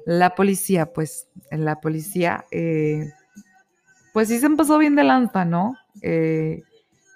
La 0.06 0.34
policía, 0.34 0.92
pues, 0.92 1.28
la 1.50 1.80
policía, 1.80 2.44
eh, 2.50 3.12
pues 4.12 4.28
sí 4.28 4.38
se 4.38 4.46
empezó 4.46 4.78
bien 4.78 4.96
de 4.96 5.04
lanza, 5.04 5.44
¿no? 5.44 5.76
Eh, 6.02 6.62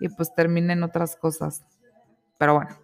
y 0.00 0.08
pues 0.08 0.34
termina 0.34 0.72
en 0.72 0.82
otras 0.82 1.16
cosas. 1.16 1.62
Pero 2.38 2.54
bueno. 2.54 2.76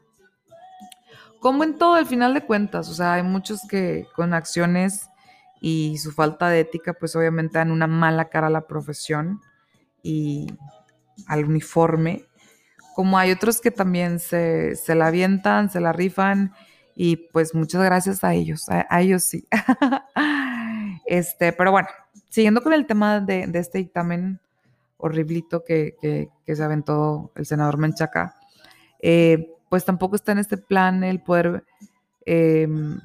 Como 1.40 1.62
en 1.62 1.78
todo, 1.78 1.94
al 1.94 2.06
final 2.06 2.34
de 2.34 2.44
cuentas, 2.44 2.88
o 2.88 2.94
sea, 2.94 3.14
hay 3.14 3.22
muchos 3.22 3.60
que 3.68 4.08
con 4.16 4.34
acciones 4.34 5.08
y 5.60 5.98
su 5.98 6.10
falta 6.10 6.48
de 6.48 6.60
ética, 6.60 6.94
pues 6.94 7.14
obviamente 7.14 7.58
dan 7.58 7.70
una 7.70 7.86
mala 7.86 8.28
cara 8.28 8.48
a 8.48 8.50
la 8.50 8.66
profesión 8.66 9.40
y 10.02 10.52
al 11.28 11.44
uniforme. 11.44 12.24
Como 12.96 13.18
hay 13.18 13.30
otros 13.30 13.60
que 13.60 13.70
también 13.70 14.18
se, 14.18 14.74
se 14.74 14.96
la 14.96 15.06
avientan, 15.08 15.70
se 15.70 15.78
la 15.80 15.92
rifan 15.92 16.52
y 17.00 17.14
pues 17.14 17.54
muchas 17.54 17.84
gracias 17.84 18.24
a 18.24 18.34
ellos, 18.34 18.68
a, 18.68 19.00
ellos 19.00 19.22
sí. 19.22 19.46
este, 21.06 21.52
pero 21.52 21.70
bueno, 21.70 21.86
siguiendo 22.28 22.60
con 22.60 22.72
el 22.72 22.86
tema 22.86 23.20
de, 23.20 23.48
este 23.54 23.78
dictamen 23.78 24.40
horriblito 24.96 25.62
que, 25.64 26.28
se 26.44 26.64
aventó 26.64 27.30
el 27.36 27.46
senador 27.46 27.78
Menchaca, 27.78 28.34
eh, 28.98 29.48
pues 29.68 29.84
tampoco 29.84 30.16
está 30.16 30.32
en 30.32 30.38
este 30.38 30.56
plan 30.56 31.04
el 31.04 31.22
poder, 31.22 31.64
em, 32.26 32.98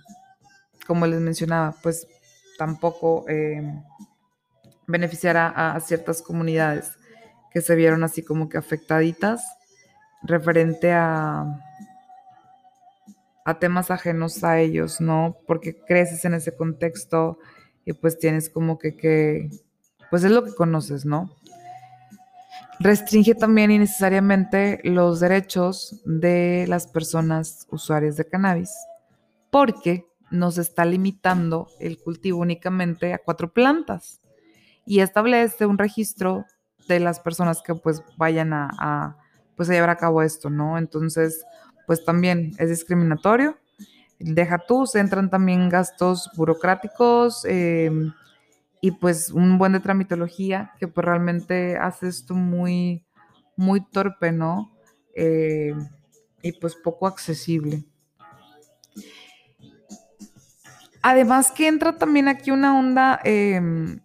como 0.87 1.05
les 1.05 1.21
mencionaba, 1.21 1.75
pues 1.83 2.07
tampoco 2.57 3.29
em, 3.29 3.83
beneficiar 4.87 5.37
a, 5.37 5.79
ciertas 5.81 6.23
comunidades 6.23 6.97
que 7.51 7.61
se 7.61 7.75
vieron 7.75 8.03
así 8.03 8.23
como 8.23 8.49
que 8.49 8.57
afectaditas 8.57 9.55
referente 10.23 10.91
a 10.91 11.45
a 13.45 13.59
temas 13.59 13.91
ajenos 13.91 14.43
a 14.43 14.59
ellos, 14.59 15.01
¿no? 15.01 15.37
Porque 15.47 15.75
creces 15.75 16.23
en 16.25 16.33
ese 16.33 16.55
contexto 16.55 17.39
y 17.85 17.93
pues 17.93 18.17
tienes 18.17 18.49
como 18.49 18.77
que, 18.77 18.95
que 18.95 19.49
pues 20.09 20.23
es 20.23 20.31
lo 20.31 20.43
que 20.43 20.53
conoces, 20.53 21.05
¿no? 21.05 21.35
Restringe 22.79 23.35
también 23.35 23.71
innecesariamente 23.71 24.79
los 24.83 25.19
derechos 25.19 26.01
de 26.05 26.65
las 26.67 26.87
personas 26.87 27.67
usuarias 27.69 28.17
de 28.17 28.25
cannabis 28.25 28.71
porque 29.51 30.05
nos 30.31 30.57
está 30.57 30.83
limitando 30.83 31.67
el 31.79 31.99
cultivo 31.99 32.39
únicamente 32.39 33.13
a 33.13 33.19
cuatro 33.19 33.53
plantas 33.53 34.19
y 34.85 34.99
establece 34.99 35.65
un 35.65 35.77
registro 35.77 36.45
de 36.87 36.99
las 36.99 37.19
personas 37.19 37.61
que 37.61 37.75
pues 37.75 38.03
vayan 38.17 38.51
a, 38.53 39.17
pues 39.55 39.69
a 39.69 39.73
llevar 39.73 39.91
a 39.91 39.97
cabo 39.97 40.21
esto, 40.21 40.49
¿no? 40.49 40.77
Entonces, 40.77 41.45
pues 41.85 42.03
también 42.05 42.51
es 42.57 42.69
discriminatorio. 42.69 43.57
Deja 44.19 44.57
tú, 44.59 44.85
se 44.85 44.99
entran 44.99 45.29
también 45.29 45.69
gastos 45.69 46.29
burocráticos 46.35 47.45
em, 47.45 48.13
y 48.81 48.91
pues 48.91 49.29
un 49.29 49.57
buen 49.57 49.73
de 49.73 49.79
tramitología 49.79 50.71
que 50.79 50.87
pues 50.87 51.05
realmente 51.05 51.77
hace 51.77 52.07
esto 52.07 52.33
muy, 52.33 53.05
muy 53.57 53.81
torpe, 53.85 54.31
¿no? 54.31 54.71
Em, 55.15 55.87
y 56.41 56.51
pues 56.53 56.75
poco 56.75 57.07
accesible. 57.07 57.83
Además 61.01 61.51
que 61.51 61.67
entra 61.67 61.97
también 61.97 62.29
aquí 62.29 62.49
una 62.49 62.79
onda 62.79 63.19
em, 63.25 63.99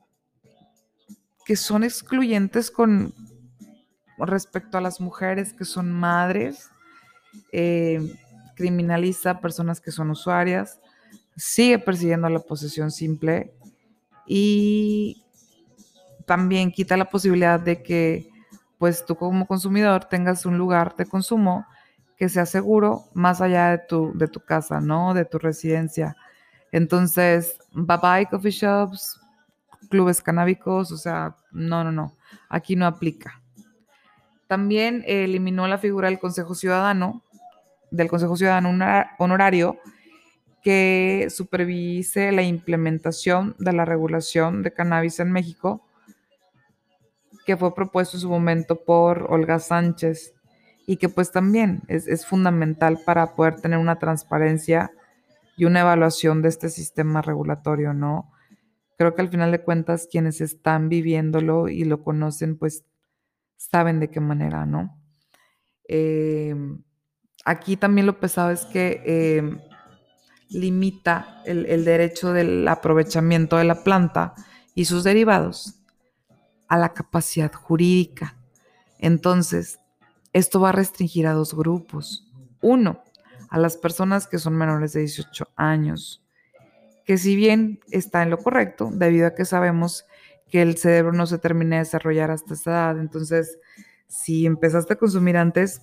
que 1.45 1.55
son 1.55 1.85
excluyentes 1.85 2.71
con 2.73 3.15
respecto 4.19 4.79
a 4.79 4.81
las 4.81 5.01
mujeres 5.01 5.53
que 5.53 5.65
son 5.65 5.93
madres, 5.93 6.71
eh, 7.53 8.01
criminaliza 8.55 9.31
a 9.31 9.41
personas 9.41 9.81
que 9.81 9.93
son 9.93 10.11
usuarias, 10.11 10.81
sigue 11.37 11.79
persiguiendo 11.79 12.29
la 12.29 12.41
posesión 12.41 12.91
simple 12.91 13.55
y 14.27 15.23
también 16.27 16.71
quita 16.71 16.97
la 16.97 17.09
posibilidad 17.09 17.59
de 17.59 17.83
que 17.83 18.29
pues 18.79 19.05
tú 19.05 19.17
como 19.17 19.47
consumidor 19.47 20.05
tengas 20.05 20.47
un 20.47 20.59
lugar 20.59 20.95
de 20.97 21.07
consumo 21.07 21.67
que 22.17 22.29
sea 22.29 22.47
seguro 22.47 23.05
más 23.15 23.41
allá 23.41 23.71
de 23.71 23.79
tu, 23.79 24.13
de 24.17 24.29
tu 24.29 24.41
casa, 24.41 24.81
¿no? 24.81 25.15
De 25.15 25.25
tu 25.25 25.39
residencia. 25.39 26.17
Entonces, 26.73 27.57
bye 27.73 27.97
bye 28.03 28.27
coffee 28.27 28.51
shops, 28.51 29.21
clubes 29.89 30.21
canábicos, 30.21 30.93
o 30.93 30.97
sea, 30.97 31.37
no, 31.53 31.85
no, 31.85 31.93
no, 31.93 32.17
aquí 32.49 32.77
no 32.77 32.87
aplica. 32.87 33.41
También 34.49 35.05
eliminó 35.07 35.69
la 35.69 35.79
figura 35.79 36.09
del 36.09 36.19
Consejo 36.19 36.55
Ciudadano, 36.55 37.23
del 37.91 38.09
Consejo 38.09 38.37
Ciudadano 38.37 38.71
Honorario, 39.19 39.79
que 40.63 41.29
supervise 41.31 42.33
la 42.33 42.43
implementación 42.43 43.55
de 43.59 43.73
la 43.73 43.85
regulación 43.85 44.63
de 44.63 44.73
cannabis 44.73 45.21
en 45.21 45.31
México, 45.31 45.87
que 47.47 47.57
fue 47.57 47.75
propuesto 47.75 48.17
en 48.17 48.23
su 48.23 48.29
momento 48.29 48.85
por 48.85 49.27
Olga 49.31 49.61
Sánchez 49.61 50.35
y 50.87 50.97
que 50.97 51.09
pues 51.09 51.31
también 51.31 51.83
es, 51.87 52.09
es 52.09 52.27
fundamental 52.27 52.99
para 53.07 53.35
poder 53.37 53.61
tener 53.61 53.79
una 53.79 53.99
transparencia 53.99 54.91
y 55.57 55.65
una 55.65 55.81
evaluación 55.81 56.43
de 56.43 56.49
este 56.49 56.69
sistema 56.69 57.23
regulatorio, 57.23 57.95
¿no? 57.95 58.33
creo 58.99 59.15
que 59.15 59.23
al 59.23 59.29
final 59.29 59.53
de 59.53 59.63
cuentas 59.63 60.09
quienes 60.11 60.41
están 60.41 60.89
viviéndolo 60.89 61.69
y 61.69 61.85
lo 61.85 62.03
conocen, 62.03 62.59
pues 62.59 62.85
saben 63.59 64.01
de 64.01 64.09
qué 64.09 64.21
manera, 64.21 64.65
¿no? 64.65 64.99
Em, 65.85 66.83
aquí 67.45 67.77
también 67.77 68.07
lo 68.07 68.19
pesado 68.19 68.51
es 68.51 68.65
que 68.65 69.03
em, 69.05 69.61
limita 70.49 71.43
el, 71.45 71.67
el 71.67 71.85
derecho 71.85 72.33
del 72.33 72.67
aprovechamiento 72.67 73.59
de 73.59 73.65
la 73.65 73.85
planta 73.85 74.35
y 74.75 74.87
sus 74.87 75.05
derivados 75.05 75.75
a 76.69 76.79
la 76.79 76.95
capacidad 76.95 77.53
jurídica. 77.53 78.37
Entonces, 78.99 79.79
esto 80.33 80.61
va 80.61 80.71
a 80.71 80.73
restringir 80.73 81.27
a 81.27 81.35
dos 81.35 81.55
grupos. 81.55 82.33
Uno, 82.63 83.03
a 83.51 83.59
las 83.59 83.77
personas 83.77 84.27
que 84.27 84.39
son 84.39 84.57
menores 84.57 84.95
de 84.95 85.01
18 85.01 85.49
años 85.57 86.23
que 87.09 87.17
si 87.17 87.37
bien 87.37 87.81
está 87.91 88.23
en 88.23 88.29
lo 88.29 88.37
correcto, 88.37 88.91
debido 88.93 89.27
a 89.27 89.35
que 89.35 89.47
sabemos 89.47 90.05
que 90.51 90.63
el 90.63 90.77
cerebro 90.77 91.13
no 91.13 91.27
se 91.27 91.39
termina 91.39 91.77
de 91.77 91.83
desarrollar 91.83 92.31
hasta 92.31 92.55
esa 92.55 92.71
edad, 92.71 92.99
entonces 92.99 93.59
si 94.07 94.47
empezaste 94.47 94.95
a 94.95 94.99
consumir 94.99 95.37
antes, 95.37 95.83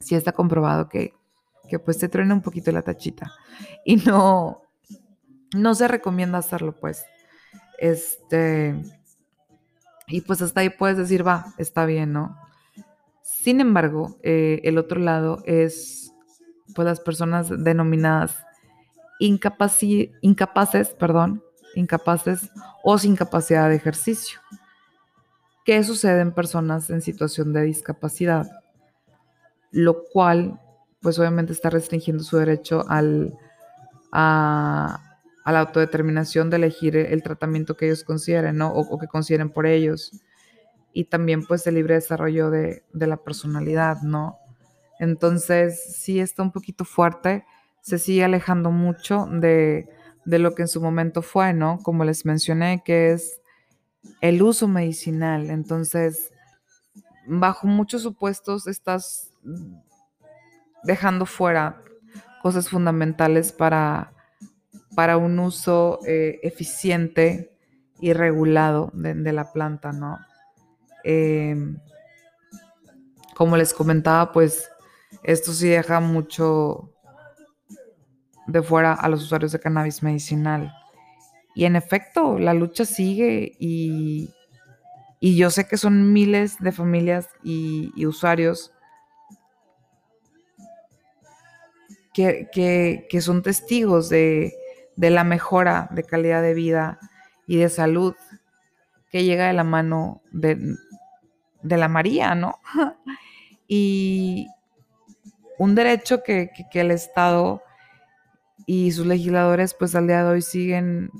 sí 0.00 0.14
está 0.14 0.32
comprobado 0.32 0.88
que, 0.88 1.14
que 1.68 1.78
pues 1.78 1.98
te 1.98 2.08
truena 2.08 2.34
un 2.34 2.42
poquito 2.42 2.72
la 2.72 2.82
tachita 2.82 3.32
y 3.84 3.96
no, 3.96 4.62
no 5.54 5.74
se 5.74 5.88
recomienda 5.88 6.38
hacerlo 6.38 6.74
pues. 6.78 7.04
Este, 7.78 8.74
y 10.06 10.22
pues 10.22 10.40
hasta 10.40 10.60
ahí 10.60 10.70
puedes 10.70 10.96
decir, 10.96 11.26
va, 11.26 11.52
está 11.58 11.84
bien, 11.84 12.12
¿no? 12.12 12.36
Sin 13.22 13.60
embargo, 13.60 14.18
eh, 14.22 14.60
el 14.64 14.78
otro 14.78 15.00
lado 15.00 15.42
es 15.44 16.12
pues 16.74 16.86
las 16.86 17.00
personas 17.00 17.48
denominadas 17.48 18.36
incapaces, 19.18 20.88
perdón, 20.98 21.42
incapaces 21.76 22.50
o 22.82 22.98
sin 22.98 23.14
capacidad 23.14 23.68
de 23.68 23.76
ejercicio. 23.76 24.40
¿Qué 25.64 25.82
sucede 25.84 26.20
en 26.20 26.32
personas 26.32 26.90
en 26.90 27.00
situación 27.00 27.52
de 27.52 27.62
discapacidad? 27.62 28.50
Lo 29.70 30.04
cual, 30.12 30.60
pues 31.00 31.18
obviamente 31.18 31.52
está 31.52 31.70
restringiendo 31.70 32.22
su 32.22 32.36
derecho 32.36 32.84
al, 32.88 33.36
a, 34.12 35.00
la 35.44 35.60
autodeterminación 35.60 36.50
de 36.50 36.56
elegir 36.56 36.96
el 36.96 37.22
tratamiento 37.22 37.76
que 37.76 37.86
ellos 37.86 38.04
consideren, 38.04 38.56
¿no? 38.56 38.72
O, 38.72 38.98
que 38.98 39.06
consideren 39.06 39.50
por 39.50 39.66
ellos. 39.66 40.12
Y 40.92 41.04
también, 41.04 41.44
pues, 41.44 41.66
el 41.66 41.74
libre 41.74 41.94
desarrollo 41.94 42.50
de, 42.50 42.84
de 42.92 43.06
la 43.06 43.18
personalidad, 43.18 44.02
¿no? 44.02 44.38
Entonces, 44.98 45.96
sí 45.96 46.20
está 46.20 46.42
un 46.42 46.52
poquito 46.52 46.84
fuerte 46.84 47.44
se 47.86 48.00
sigue 48.00 48.24
alejando 48.24 48.72
mucho 48.72 49.28
de, 49.30 49.88
lo 50.26 50.54
que 50.54 50.62
en 50.62 50.68
su 50.68 50.80
momento 50.80 51.22
fue, 51.22 51.52
¿no? 51.52 51.78
Como 51.82 52.04
les 52.04 52.24
mencioné, 52.24 52.82
que 52.84 53.12
es 53.12 53.40
el 54.20 54.42
uso 54.42 54.68
medicinal. 54.68 55.50
Entonces, 55.50 56.32
bajo 57.26 57.66
muchos 57.66 58.02
supuestos 58.02 58.66
estás 58.66 59.32
dejando 60.82 61.26
fuera 61.26 61.82
cosas 62.42 62.68
fundamentales 62.68 63.52
para, 63.52 64.12
para 64.94 65.16
un 65.16 65.38
uso 65.38 66.00
eh, 66.06 66.38
eficiente 66.42 67.56
y 68.00 68.12
regulado 68.12 68.90
de, 68.92 69.32
la 69.32 69.52
planta, 69.52 69.92
¿no? 69.92 70.18
Em, 71.02 71.78
como 73.34 73.56
les 73.56 73.72
comentaba, 73.72 74.32
pues 74.32 74.70
esto 75.22 75.52
sí 75.52 75.68
deja 75.68 76.00
mucho, 76.00 76.92
de 78.46 78.62
fuera 78.62 78.92
a 78.92 79.08
los 79.08 79.22
usuarios 79.22 79.52
de 79.52 79.60
cannabis 79.60 80.02
medicinal. 80.02 80.72
Y 81.54 81.64
en 81.64 81.76
efecto, 81.76 82.38
la 82.38 82.54
lucha 82.54 82.84
sigue 82.84 83.56
y, 83.58 84.30
yo 85.20 85.50
sé 85.50 85.66
que 85.66 85.76
son 85.76 86.12
miles 86.12 86.58
de 86.60 86.70
familias 86.70 87.28
y, 87.42 88.04
usuarios 88.06 88.72
que, 92.12 93.18
son 93.20 93.42
testigos 93.42 94.08
de, 94.08 94.52
la 94.96 95.24
mejora 95.24 95.88
de 95.92 96.04
calidad 96.04 96.42
de 96.42 96.54
vida 96.54 96.98
y 97.46 97.56
de 97.56 97.68
salud 97.68 98.14
que 99.10 99.24
llega 99.24 99.46
de 99.46 99.52
la 99.54 99.64
mano 99.64 100.22
de, 100.32 100.76
de 101.62 101.76
la 101.76 101.88
María, 101.88 102.34
¿no? 102.34 102.60
y 103.68 104.46
un 105.58 105.74
derecho 105.74 106.22
que, 106.22 106.50
que 106.70 106.80
el 106.80 106.90
Estado 106.90 107.62
y 108.66 108.90
sus 108.90 109.06
legisladores 109.06 109.74
pues 109.74 109.94
al 109.94 110.08
día 110.08 110.24
de 110.24 110.30
hoy 110.30 110.42
siguen 110.42 111.10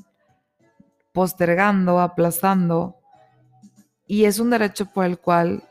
postergando, 1.13 2.01
aplazando, 2.01 2.97
y 4.07 4.25
es 4.25 4.39
un 4.39 4.51
derecho 4.51 4.93
por 4.93 5.07
el 5.07 5.19
cual 5.19 5.63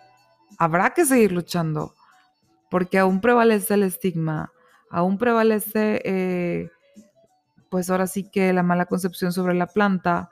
habrá 0.58 0.92
que 0.92 1.06
seguir 1.06 1.34
luchando, 1.34 1.94
porque 2.72 2.98
aún 2.98 3.22
prevalece 3.22 3.76
el 3.76 3.84
estigma, 3.84 4.52
aún 4.90 5.18
prevalece, 5.18 6.02
eh, 6.04 6.70
pues 7.70 7.90
ahora 7.90 8.08
sí 8.08 8.30
que 8.32 8.54
la 8.54 8.64
mala 8.64 8.86
concepción 8.86 9.34
sobre 9.34 9.54
la 9.54 9.68
planta 9.68 10.32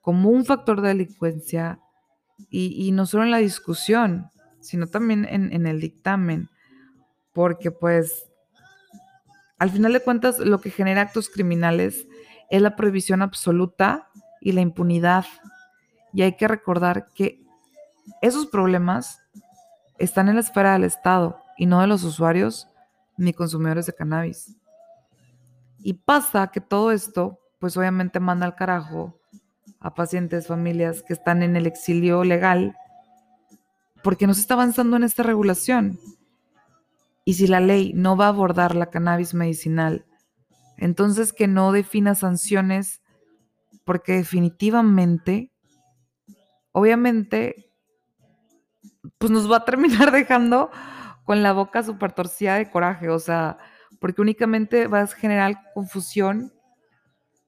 como 0.00 0.30
un 0.30 0.44
factor 0.44 0.80
de 0.80 0.88
delincuencia, 0.88 1.78
y, 2.48 2.90
no 2.92 3.04
solo 3.04 3.24
en 3.24 3.30
la 3.30 3.36
discusión, 3.36 4.30
sino 4.60 4.86
también 4.86 5.26
en, 5.28 5.52
en 5.52 5.66
el 5.66 5.78
dictamen, 5.78 6.48
porque 7.34 7.70
pues 7.70 8.29
al 9.60 9.70
final 9.70 9.92
de 9.92 10.00
cuentas, 10.00 10.38
lo 10.38 10.60
que 10.62 10.70
genera 10.70 11.02
actos 11.02 11.28
criminales 11.28 12.08
es 12.48 12.62
la 12.62 12.76
prohibición 12.76 13.20
absoluta 13.20 14.08
y 14.40 14.52
la 14.52 14.62
impunidad. 14.62 15.26
Y 16.14 16.22
hay 16.22 16.36
que 16.36 16.48
recordar 16.48 17.10
que 17.14 17.44
esos 18.22 18.46
problemas 18.46 19.20
están 19.98 20.30
en 20.30 20.36
la 20.36 20.40
esfera 20.40 20.72
del 20.72 20.84
Estado 20.84 21.38
y 21.58 21.66
no 21.66 21.82
de 21.82 21.86
los 21.86 22.04
usuarios 22.04 22.68
ni 23.18 23.34
consumidores 23.34 23.84
de 23.84 23.92
cannabis. 23.92 24.56
Y 25.80 25.92
pasa 25.92 26.46
que 26.46 26.62
todo 26.62 26.90
esto, 26.90 27.38
pues 27.58 27.76
obviamente 27.76 28.18
manda 28.18 28.46
al 28.46 28.56
carajo 28.56 29.20
a 29.78 29.94
pacientes, 29.94 30.46
familias 30.46 31.02
que 31.02 31.12
están 31.12 31.42
en 31.42 31.54
el 31.54 31.66
exilio 31.66 32.24
legal 32.24 32.74
porque 34.02 34.26
no 34.26 34.32
se 34.32 34.40
está 34.40 34.54
avanzando 34.54 34.96
en 34.96 35.04
esta 35.04 35.22
regulación. 35.22 36.00
Y 37.24 37.34
si 37.34 37.46
la 37.46 37.60
ley 37.60 37.92
no 37.94 38.16
va 38.16 38.26
a 38.26 38.28
abordar 38.28 38.74
la 38.74 38.90
cannabis 38.90 39.34
medicinal, 39.34 40.06
entonces 40.76 41.32
que 41.32 41.46
no 41.46 41.72
defina 41.72 42.14
sanciones, 42.14 43.02
porque 43.84 44.12
definitivamente, 44.12 45.52
obviamente, 46.72 47.70
pues 49.18 49.30
nos 49.30 49.50
va 49.50 49.58
a 49.58 49.64
terminar 49.64 50.10
dejando 50.12 50.70
con 51.24 51.42
la 51.42 51.52
boca 51.52 51.82
súper 51.82 52.12
torcida 52.12 52.56
de 52.56 52.70
coraje, 52.70 53.08
o 53.08 53.18
sea, 53.18 53.58
porque 54.00 54.22
únicamente 54.22 54.86
va 54.86 55.02
a 55.02 55.06
generar 55.06 55.60
confusión 55.74 56.52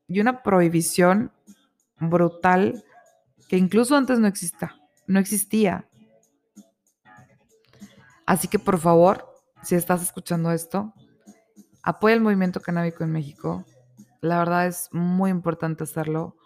y 0.07 0.21
una 0.21 0.43
prohibición 0.43 1.33
brutal 1.99 2.85
que 3.49 3.57
incluso 3.57 3.97
antes 3.97 4.19
no 4.19 4.27
exista, 4.27 4.77
no 5.07 5.19
existía. 5.19 5.89
Así 8.27 8.49
que 8.49 8.59
por 8.59 8.79
favor, 8.79 9.32
si 9.63 9.75
estás 9.75 10.03
escuchando 10.03 10.51
esto, 10.51 10.93
apoya 11.83 12.15
el 12.15 12.21
movimiento 12.21 12.61
canábico 12.61 13.05
en 13.05 13.13
México. 13.13 13.65
La 14.21 14.39
verdad 14.39 14.67
es 14.67 14.89
muy 14.93 15.31
importante 15.31 15.85
hacerlo. 15.85 16.37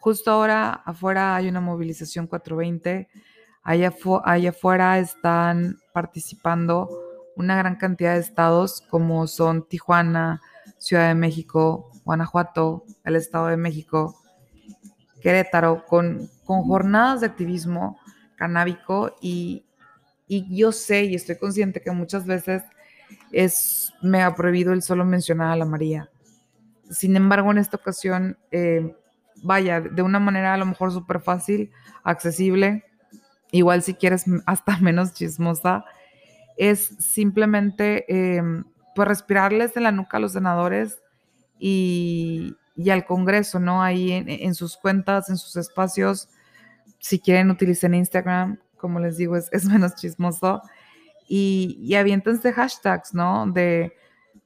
Justo 0.00 0.30
ahora 0.30 0.72
afuera 0.84 1.36
hay 1.36 1.48
una 1.48 1.60
movilización 1.60 2.26
420. 2.26 3.08
Allá, 3.62 3.94
allá 4.24 4.50
afuera 4.50 4.98
están 4.98 5.78
participando 5.92 6.88
una 7.36 7.56
gran 7.56 7.76
cantidad 7.76 8.14
de 8.14 8.20
estados 8.20 8.82
como 8.90 9.26
son 9.26 9.66
Tijuana, 9.68 10.40
Ciudad 10.78 11.08
de 11.08 11.14
México, 11.14 11.90
Guanajuato, 12.04 12.84
el 13.04 13.16
Estado 13.16 13.48
de 13.48 13.56
México, 13.56 14.16
Querétaro, 15.20 15.84
con, 15.86 16.28
con 16.44 16.62
jornadas 16.62 17.20
de 17.20 17.26
activismo 17.26 17.98
canábico 18.36 19.14
y, 19.20 19.66
y 20.30 20.46
yo 20.56 20.70
sé 20.70 21.06
y 21.06 21.16
estoy 21.16 21.36
consciente 21.36 21.82
que 21.82 21.90
muchas 21.90 22.24
veces 22.24 22.62
es 23.32 23.92
ha 24.14 24.34
prohibido 24.36 24.72
el 24.72 24.80
solo 24.80 25.04
mencionar 25.04 25.50
a 25.50 25.56
la 25.56 25.64
María. 25.64 26.08
Sin 26.88 27.16
embargo, 27.16 27.50
en 27.50 27.58
esta 27.58 27.76
ocasión, 27.76 28.38
eh, 28.52 28.94
vaya, 29.42 29.80
de 29.80 30.02
una 30.02 30.20
manera 30.20 30.54
a 30.54 30.56
lo 30.56 30.66
mejor 30.66 30.92
súper 30.92 31.20
fácil, 31.20 31.72
accesible, 32.04 32.84
igual 33.50 33.82
si 33.82 33.94
quieres 33.94 34.24
hasta 34.46 34.76
menos 34.80 35.14
chismosa, 35.14 35.84
es 36.56 36.94
simplemente 37.00 38.04
em, 38.36 38.62
pues 38.94 39.08
respirarles 39.08 39.76
en 39.76 39.82
la 39.82 39.90
nuca 39.90 40.18
a 40.18 40.20
los 40.20 40.34
senadores 40.34 41.02
y, 41.58 42.56
al 42.88 43.04
Congreso, 43.04 43.58
¿no? 43.58 43.82
Ahí 43.82 44.12
en, 44.12 44.28
en, 44.28 44.54
sus 44.54 44.76
cuentas, 44.76 45.28
en 45.28 45.36
sus 45.36 45.56
espacios, 45.56 46.28
si 47.00 47.18
quieren 47.18 47.50
utilicen 47.50 47.94
Instagram, 47.94 48.60
como 48.80 49.00
les 49.00 49.16
digo, 49.16 49.36
es, 49.36 49.50
menos 49.66 49.94
chismoso. 49.94 50.62
Y, 51.28 51.78
y 51.80 51.94
aviéntense 51.94 52.52
hashtags, 52.52 53.14
¿no? 53.14 53.46
De 53.46 53.92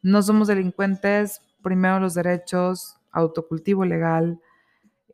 no 0.03 0.23
somos 0.23 0.49
delincuentes, 0.49 1.41
primero 1.63 1.99
los 1.99 2.13
derechos, 2.15 2.99
autocultivo 3.11 3.87
legal, 3.87 4.41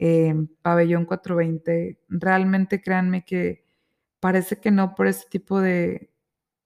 eh, 0.00 0.34
pabellón 0.62 1.04
420. 1.04 1.98
Realmente 2.08 2.80
créanme 2.82 3.24
que 3.24 3.64
parece 4.18 4.58
que 4.58 4.70
no 4.70 4.94
por 4.94 5.06
ese 5.06 5.26
tipo 5.28 5.60
de, 5.60 6.10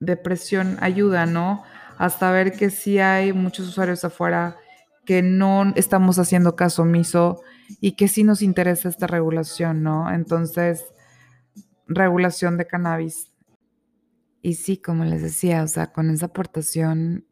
de 0.00 0.16
presión 0.16 0.78
ayuda, 0.80 1.26
¿no? 1.26 1.64
Hasta 1.98 2.32
ver 2.32 2.52
que 2.52 2.70
sí 2.70 2.98
hay 2.98 3.32
muchos 3.32 3.68
usuarios 3.68 4.04
afuera 4.04 4.56
que 5.04 5.22
no 5.22 5.72
estamos 5.76 6.18
haciendo 6.18 6.56
caso 6.56 6.82
omiso 6.82 7.42
y 7.80 7.92
que 7.92 8.08
sí 8.08 8.24
nos 8.24 8.42
interesa 8.42 8.88
esta 8.88 9.06
regulación, 9.06 9.82
¿no? 9.82 10.10
Entonces, 10.10 10.84
regulación 11.86 12.56
de 12.56 12.66
cannabis. 12.66 13.30
Y 14.42 14.54
sí, 14.54 14.76
como 14.76 15.04
les 15.04 15.22
decía, 15.22 15.62
o 15.62 15.68
sea, 15.68 15.92
con 15.92 16.10
esa 16.10 16.26
aportación 16.26 17.26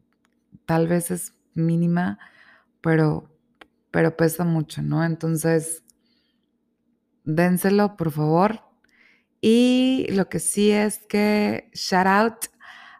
tal 0.65 0.87
vez 0.87 1.11
es 1.11 1.35
mínima, 1.53 2.19
pero, 2.81 3.29
pero 3.91 4.17
pesa 4.17 4.45
mucho, 4.45 4.81
¿no? 4.81 5.03
Entonces, 5.03 5.83
dénselo, 7.23 7.97
por 7.97 8.11
favor. 8.11 8.61
Y 9.41 10.07
lo 10.11 10.29
que 10.29 10.39
sí 10.39 10.71
es 10.71 10.99
que 11.07 11.69
shout 11.73 12.07
out 12.07 12.45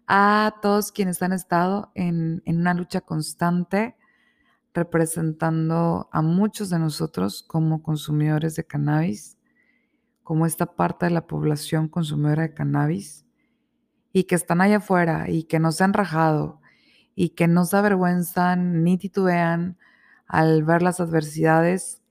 a 0.07 0.55
todos 0.61 0.91
quienes 0.91 1.21
han 1.21 1.31
estado 1.31 1.91
en, 1.95 2.43
en 2.45 2.59
una 2.59 2.73
lucha 2.73 3.01
constante 3.01 3.95
representando 4.73 6.09
a 6.11 6.21
muchos 6.21 6.69
de 6.69 6.79
nosotros 6.79 7.43
como 7.43 7.81
consumidores 7.81 8.55
de 8.55 8.65
cannabis 8.65 9.37
como 10.23 10.45
esta 10.45 10.65
parte 10.75 11.05
de 11.05 11.11
la 11.11 11.27
población 11.27 11.87
consumidora 11.87 12.43
de 12.43 12.53
cannabis 12.53 13.25
y 14.11 14.23
que 14.23 14.35
están 14.35 14.61
allá 14.61 14.77
afuera 14.77 15.29
y 15.29 15.43
que 15.43 15.59
no 15.59 15.71
se 15.71 15.83
han 15.83 15.93
rajado 15.93 16.61
y 17.15 17.29
que 17.29 17.47
no 17.47 17.65
se 17.65 17.77
avergüenzan 17.77 18.83
ni 18.83 18.97
titubean 18.97 19.77
al 20.27 20.63
ver 20.63 20.81
las 20.81 20.99
adversidades 20.99 22.01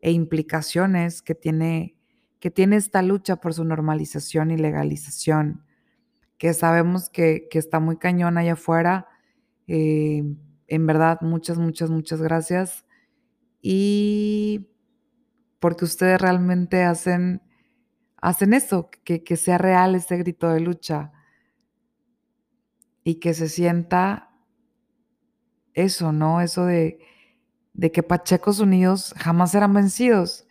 e 0.00 0.12
implicaciones 0.12 1.22
que 1.22 1.34
tiene, 1.34 1.96
que 2.40 2.50
tiene 2.50 2.76
esta 2.76 3.02
lucha 3.02 3.36
por 3.36 3.54
su 3.54 3.64
normalización 3.64 4.50
y 4.50 4.56
legalización, 4.56 5.64
que 6.38 6.54
sabemos 6.54 7.10
que, 7.10 7.48
está 7.52 7.80
muy 7.80 7.96
cañón 7.96 8.38
allá 8.38 8.52
afuera. 8.52 9.08
Eh, 9.66 10.22
en 10.68 10.86
verdad, 10.86 11.20
muchas, 11.22 11.58
muchas, 11.58 11.90
muchas 11.90 12.20
gracias. 12.20 12.84
Y 13.60 14.68
porque 15.58 15.84
ustedes 15.84 16.20
realmente 16.20 16.84
hacen 16.84 17.42
hacen 18.26 18.54
eso, 18.54 18.90
que, 19.04 19.36
sea 19.36 19.56
real 19.56 19.94
ese 19.94 20.16
grito 20.16 20.48
de 20.48 20.58
lucha 20.58 21.12
y 23.04 23.20
que 23.20 23.34
se 23.34 23.48
sienta 23.48 24.32
eso, 25.74 26.10
¿no? 26.10 26.40
Eso 26.40 26.64
de, 26.64 26.98
de 27.72 27.92
que 27.92 28.02
Pachecos 28.02 28.58
Unidos 28.58 29.14
jamás 29.16 29.52
serán 29.52 29.74
vencidos. 29.74 30.44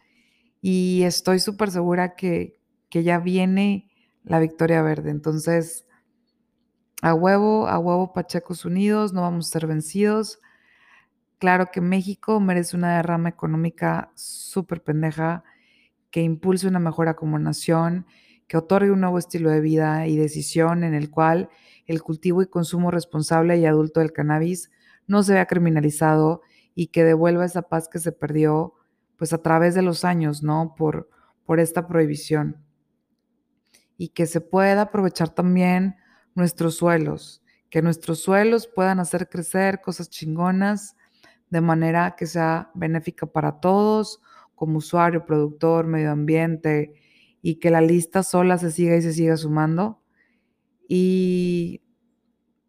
Y 0.61 1.03
estoy 1.03 1.39
súper 1.39 1.69
segura 1.69 2.15
que, 2.15 2.61
que 2.89 3.03
ya 3.03 3.19
viene 3.19 3.91
la 4.23 4.39
victoria 4.39 4.81
verde. 4.81 5.09
Entonces, 5.09 5.85
a 7.01 7.13
huevo, 7.13 7.67
a 7.67 7.77
huevo 7.77 8.13
Pachecos 8.13 8.63
Unidos, 8.63 9.11
no 9.11 9.19
vamos 9.19 9.49
a 9.49 9.51
ser 9.51 9.67
vencidos. 9.67 10.39
Claro 11.39 11.71
que 11.73 11.81
México 11.81 12.39
merece 12.39 12.77
una 12.77 12.95
derrama 12.95 13.27
económica 13.27 14.13
súper 14.15 14.81
pendeja 14.81 15.43
que 16.15 16.21
impulse 16.21 16.65
una 16.65 16.80
mejora 16.80 17.17
como 17.17 17.38
nación, 17.39 18.06
que 18.47 18.56
otorgue 18.56 18.89
un 18.89 19.01
nuevo 19.01 19.19
estilo 19.19 19.49
de 19.49 19.60
vida 19.60 20.08
y 20.08 20.15
decisión 20.15 20.86
en 20.86 20.93
el 20.93 21.10
cual 21.10 21.49
el 21.88 22.01
cultivo 22.01 22.41
y 22.41 22.47
consumo 22.47 22.89
responsable 22.89 23.58
y 23.58 23.65
adulto 23.65 23.99
del 23.99 24.13
cannabis 24.13 24.71
no 25.08 25.23
se 25.23 25.34
vea 25.34 25.45
criminalizado 25.45 26.41
y 26.73 26.88
que 26.88 27.04
devuelva 27.04 27.43
esa 27.43 27.63
paz 27.63 27.89
que 27.89 27.99
se 27.99 28.13
perdió 28.13 28.75
pues 29.17 29.34
a 29.34 29.41
través 29.41 29.75
de 29.75 29.82
los 29.82 30.06
años, 30.06 30.41
¿no? 30.41 30.73
Por, 30.78 31.10
por 31.43 31.60
esta 31.60 31.86
prohibición. 31.86 32.63
Y 33.97 34.08
que 34.08 34.25
se 34.25 34.39
pueda 34.39 34.84
aprovechar 34.84 35.32
también 35.32 35.97
nuestros 36.34 36.78
suelos, 36.78 37.43
que 37.69 37.82
nuestros 37.82 38.19
suelos 38.19 38.69
puedan 38.73 39.01
hacer 39.01 39.28
crecer 39.28 39.82
cosas 39.82 40.10
chingonas 40.10 40.95
de 41.49 41.60
manera 41.60 42.15
que 42.15 42.25
sea 42.25 42.71
benéfica 42.73 43.25
para 43.25 43.60
todos, 43.60 44.21
como 44.55 44.77
usuario, 44.79 45.25
productor, 45.25 45.87
medio 45.87 46.11
ambiente, 46.11 46.93
y 47.41 47.55
que 47.59 47.69
la 47.69 47.81
lista 47.81 48.23
sola 48.23 48.57
se 48.57 48.71
siga 48.71 48.95
y 48.95 49.01
se 49.01 49.13
siga 49.13 49.37
sumando. 49.37 50.01
Y, 50.87 51.83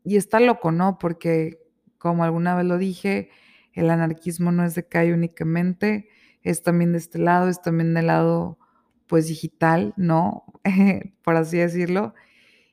y 0.05 0.17
está 0.17 0.41
loco, 0.41 0.73
¿no? 0.73 0.99
Porque, 0.99 1.59
como 1.99 2.25
alguna 2.25 2.55
vez 2.55 2.67
lo 2.67 2.79
dije, 2.79 3.31
el 3.73 3.91
anarquismo 3.91 4.53
no 4.53 4.65
es 4.65 4.75
de 4.75 4.87
calle 4.87 5.15
únicamente, 5.15 6.09
es 6.43 6.63
también 6.63 6.93
de 6.93 6.99
este 6.99 7.19
lado, 7.19 7.49
es 7.49 7.63
también 7.63 7.95
del 7.95 8.09
lado, 8.09 8.59
pues, 9.07 9.29
digital, 9.29 9.95
¿no? 9.97 10.45
Por 11.23 11.37
así 11.37 11.59
decirlo. 11.59 12.15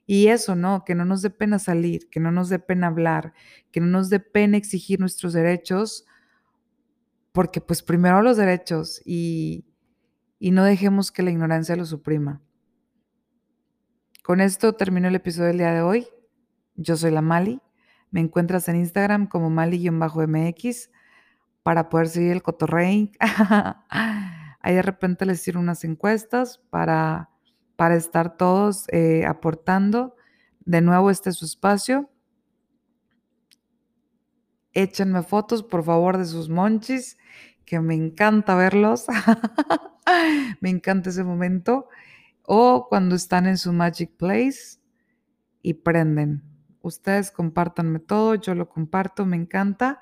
Y 0.06 0.28
eso, 0.28 0.56
¿no? 0.56 0.84
Que 0.86 0.96
no 0.96 1.06
nos 1.06 1.22
dé 1.22 1.30
pena 1.30 1.60
salir, 1.60 2.10
que 2.10 2.20
no 2.20 2.32
nos 2.32 2.50
dé 2.50 2.60
pena 2.60 2.88
hablar, 2.88 3.34
que 3.72 3.80
no 3.80 3.88
nos 3.88 4.10
dé 4.10 4.20
pena 4.20 4.58
exigir 4.58 5.00
nuestros 5.00 5.34
derechos, 5.34 6.06
porque 7.34 7.60
pues 7.60 7.82
primero 7.82 8.22
los 8.22 8.38
derechos 8.38 9.02
y, 9.04 9.66
y 10.40 10.52
no 10.52 10.64
dejemos 10.64 11.12
que 11.12 11.24
la 11.24 11.32
ignorancia 11.32 11.76
los 11.76 11.90
suprima. 11.90 12.42
Con 14.24 14.40
esto 14.40 14.74
termino 14.74 15.10
el 15.10 15.16
episodio 15.16 15.48
del 15.48 15.58
día 15.58 15.74
de 15.74 15.82
hoy. 15.82 16.08
Yo 16.76 16.96
soy 16.96 17.12
la 17.12 17.22
Mali. 17.22 17.60
Me 18.12 18.22
encuentras 18.22 18.70
en 18.70 18.78
Instagram 18.78 19.28
como 19.28 19.50
Mali-MX 19.50 20.92
para 21.64 21.90
poder 21.90 22.08
seguir 22.08 22.32
el 22.32 22.44
cotorrey. 22.44 23.12
Ahí 23.90 24.76
de 24.76 24.82
repente 24.82 25.26
les 25.26 25.42
tiro 25.42 25.60
unas 25.60 25.84
encuestas 25.84 26.60
para, 26.70 27.32
para 27.76 27.96
estar 27.96 28.38
todos 28.38 28.86
eh, 28.90 29.26
aportando. 29.26 30.16
De 30.66 30.82
nuevo, 30.82 31.10
este 31.10 31.32
es 31.32 31.38
su 31.38 31.46
espacio 31.46 32.13
échenme 34.74 35.24
fotos, 35.24 35.64
por 35.64 35.84
favor, 35.84 36.18
de 36.18 36.26
sus 36.26 36.50
monchis, 36.50 37.18
que 37.66 37.80
me 37.80 37.96
encanta 37.96 38.56
verlos. 38.56 39.06
me 40.62 40.70
encanta 40.70 41.10
ese 41.10 41.24
momento. 41.24 41.88
o 42.46 42.88
cuando 42.90 43.16
están 43.16 43.48
en 43.48 43.58
su 43.58 43.72
Magic 43.72 44.12
Place 44.18 44.80
y 45.62 45.76
prenden. 45.76 46.44
Ustedes 46.82 47.32
compártanme 47.32 48.00
todo, 48.00 48.36
yo 48.36 48.54
lo 48.54 48.68
comparto, 48.68 49.26
me 49.26 49.38
encanta. 49.38 50.02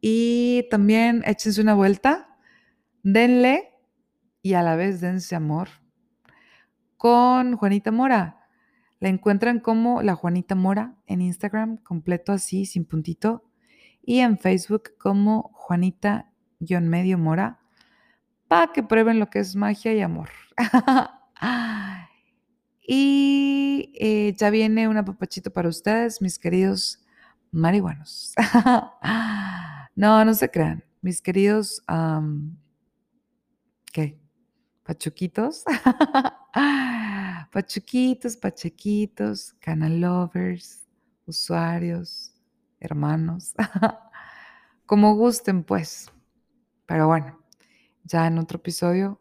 Y 0.00 0.66
también 0.70 1.22
échense 1.26 1.60
una 1.60 1.74
vuelta, 1.74 2.36
denle 3.02 3.70
y 4.42 4.54
a 4.54 4.62
la 4.62 4.74
vez 4.74 5.00
dense 5.00 5.36
amor 5.36 5.68
con 7.00 7.56
Juanita 7.56 7.90
Mora. 7.92 8.46
La 8.98 9.08
encuentran 9.08 9.60
como 9.60 10.02
la 10.02 10.14
Juanita 10.14 10.54
Mora 10.54 10.96
en 11.06 11.22
Instagram, 11.22 11.78
completo 11.78 12.32
así, 12.32 12.66
sin 12.66 12.84
puntito. 12.84 13.49
Y 14.02 14.20
en 14.20 14.38
Facebook 14.38 14.92
como 14.98 15.50
Juanita-medio 15.54 17.18
Mora, 17.18 17.60
para 18.48 18.72
que 18.72 18.82
prueben 18.82 19.20
lo 19.20 19.30
que 19.30 19.38
es 19.38 19.54
magia 19.54 19.92
y 19.94 20.00
amor. 20.00 20.30
y 22.86 23.92
eh, 23.94 24.34
ya 24.36 24.50
viene 24.50 24.88
un 24.88 24.96
apapachito 24.96 25.52
para 25.52 25.68
ustedes, 25.68 26.20
mis 26.20 26.38
queridos 26.38 27.00
marihuanos. 27.52 28.34
no, 29.94 30.24
no 30.24 30.34
se 30.34 30.50
crean, 30.50 30.84
mis 31.00 31.22
queridos, 31.22 31.82
¿qué? 33.92 34.20
Pachuquitos. 34.82 35.64
Pachuquitos, 37.52 38.36
pachequitos, 38.36 39.54
canal 39.60 40.00
lovers, 40.00 40.86
usuarios, 41.26 42.29
hermanos, 42.80 43.54
como 44.86 45.14
gusten 45.14 45.62
pues. 45.62 46.10
Pero 46.86 47.06
bueno, 47.06 47.38
ya 48.04 48.26
en 48.26 48.38
otro 48.38 48.56
episodio 48.58 49.20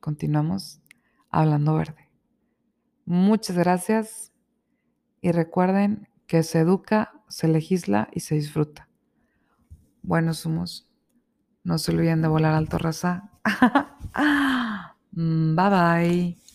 continuamos 0.00 0.80
hablando 1.30 1.74
verde. 1.74 2.10
Muchas 3.04 3.56
gracias 3.56 4.32
y 5.20 5.32
recuerden 5.32 6.08
que 6.26 6.42
se 6.42 6.60
educa, 6.60 7.12
se 7.28 7.48
legisla 7.48 8.08
y 8.12 8.20
se 8.20 8.36
disfruta. 8.36 8.88
Buenos 10.02 10.46
humos. 10.46 10.88
No 11.64 11.78
se 11.78 11.92
olviden 11.92 12.22
de 12.22 12.28
volar 12.28 12.54
alto 12.54 12.78
raza. 12.78 13.30
bye 15.12 15.70
bye. 15.70 16.49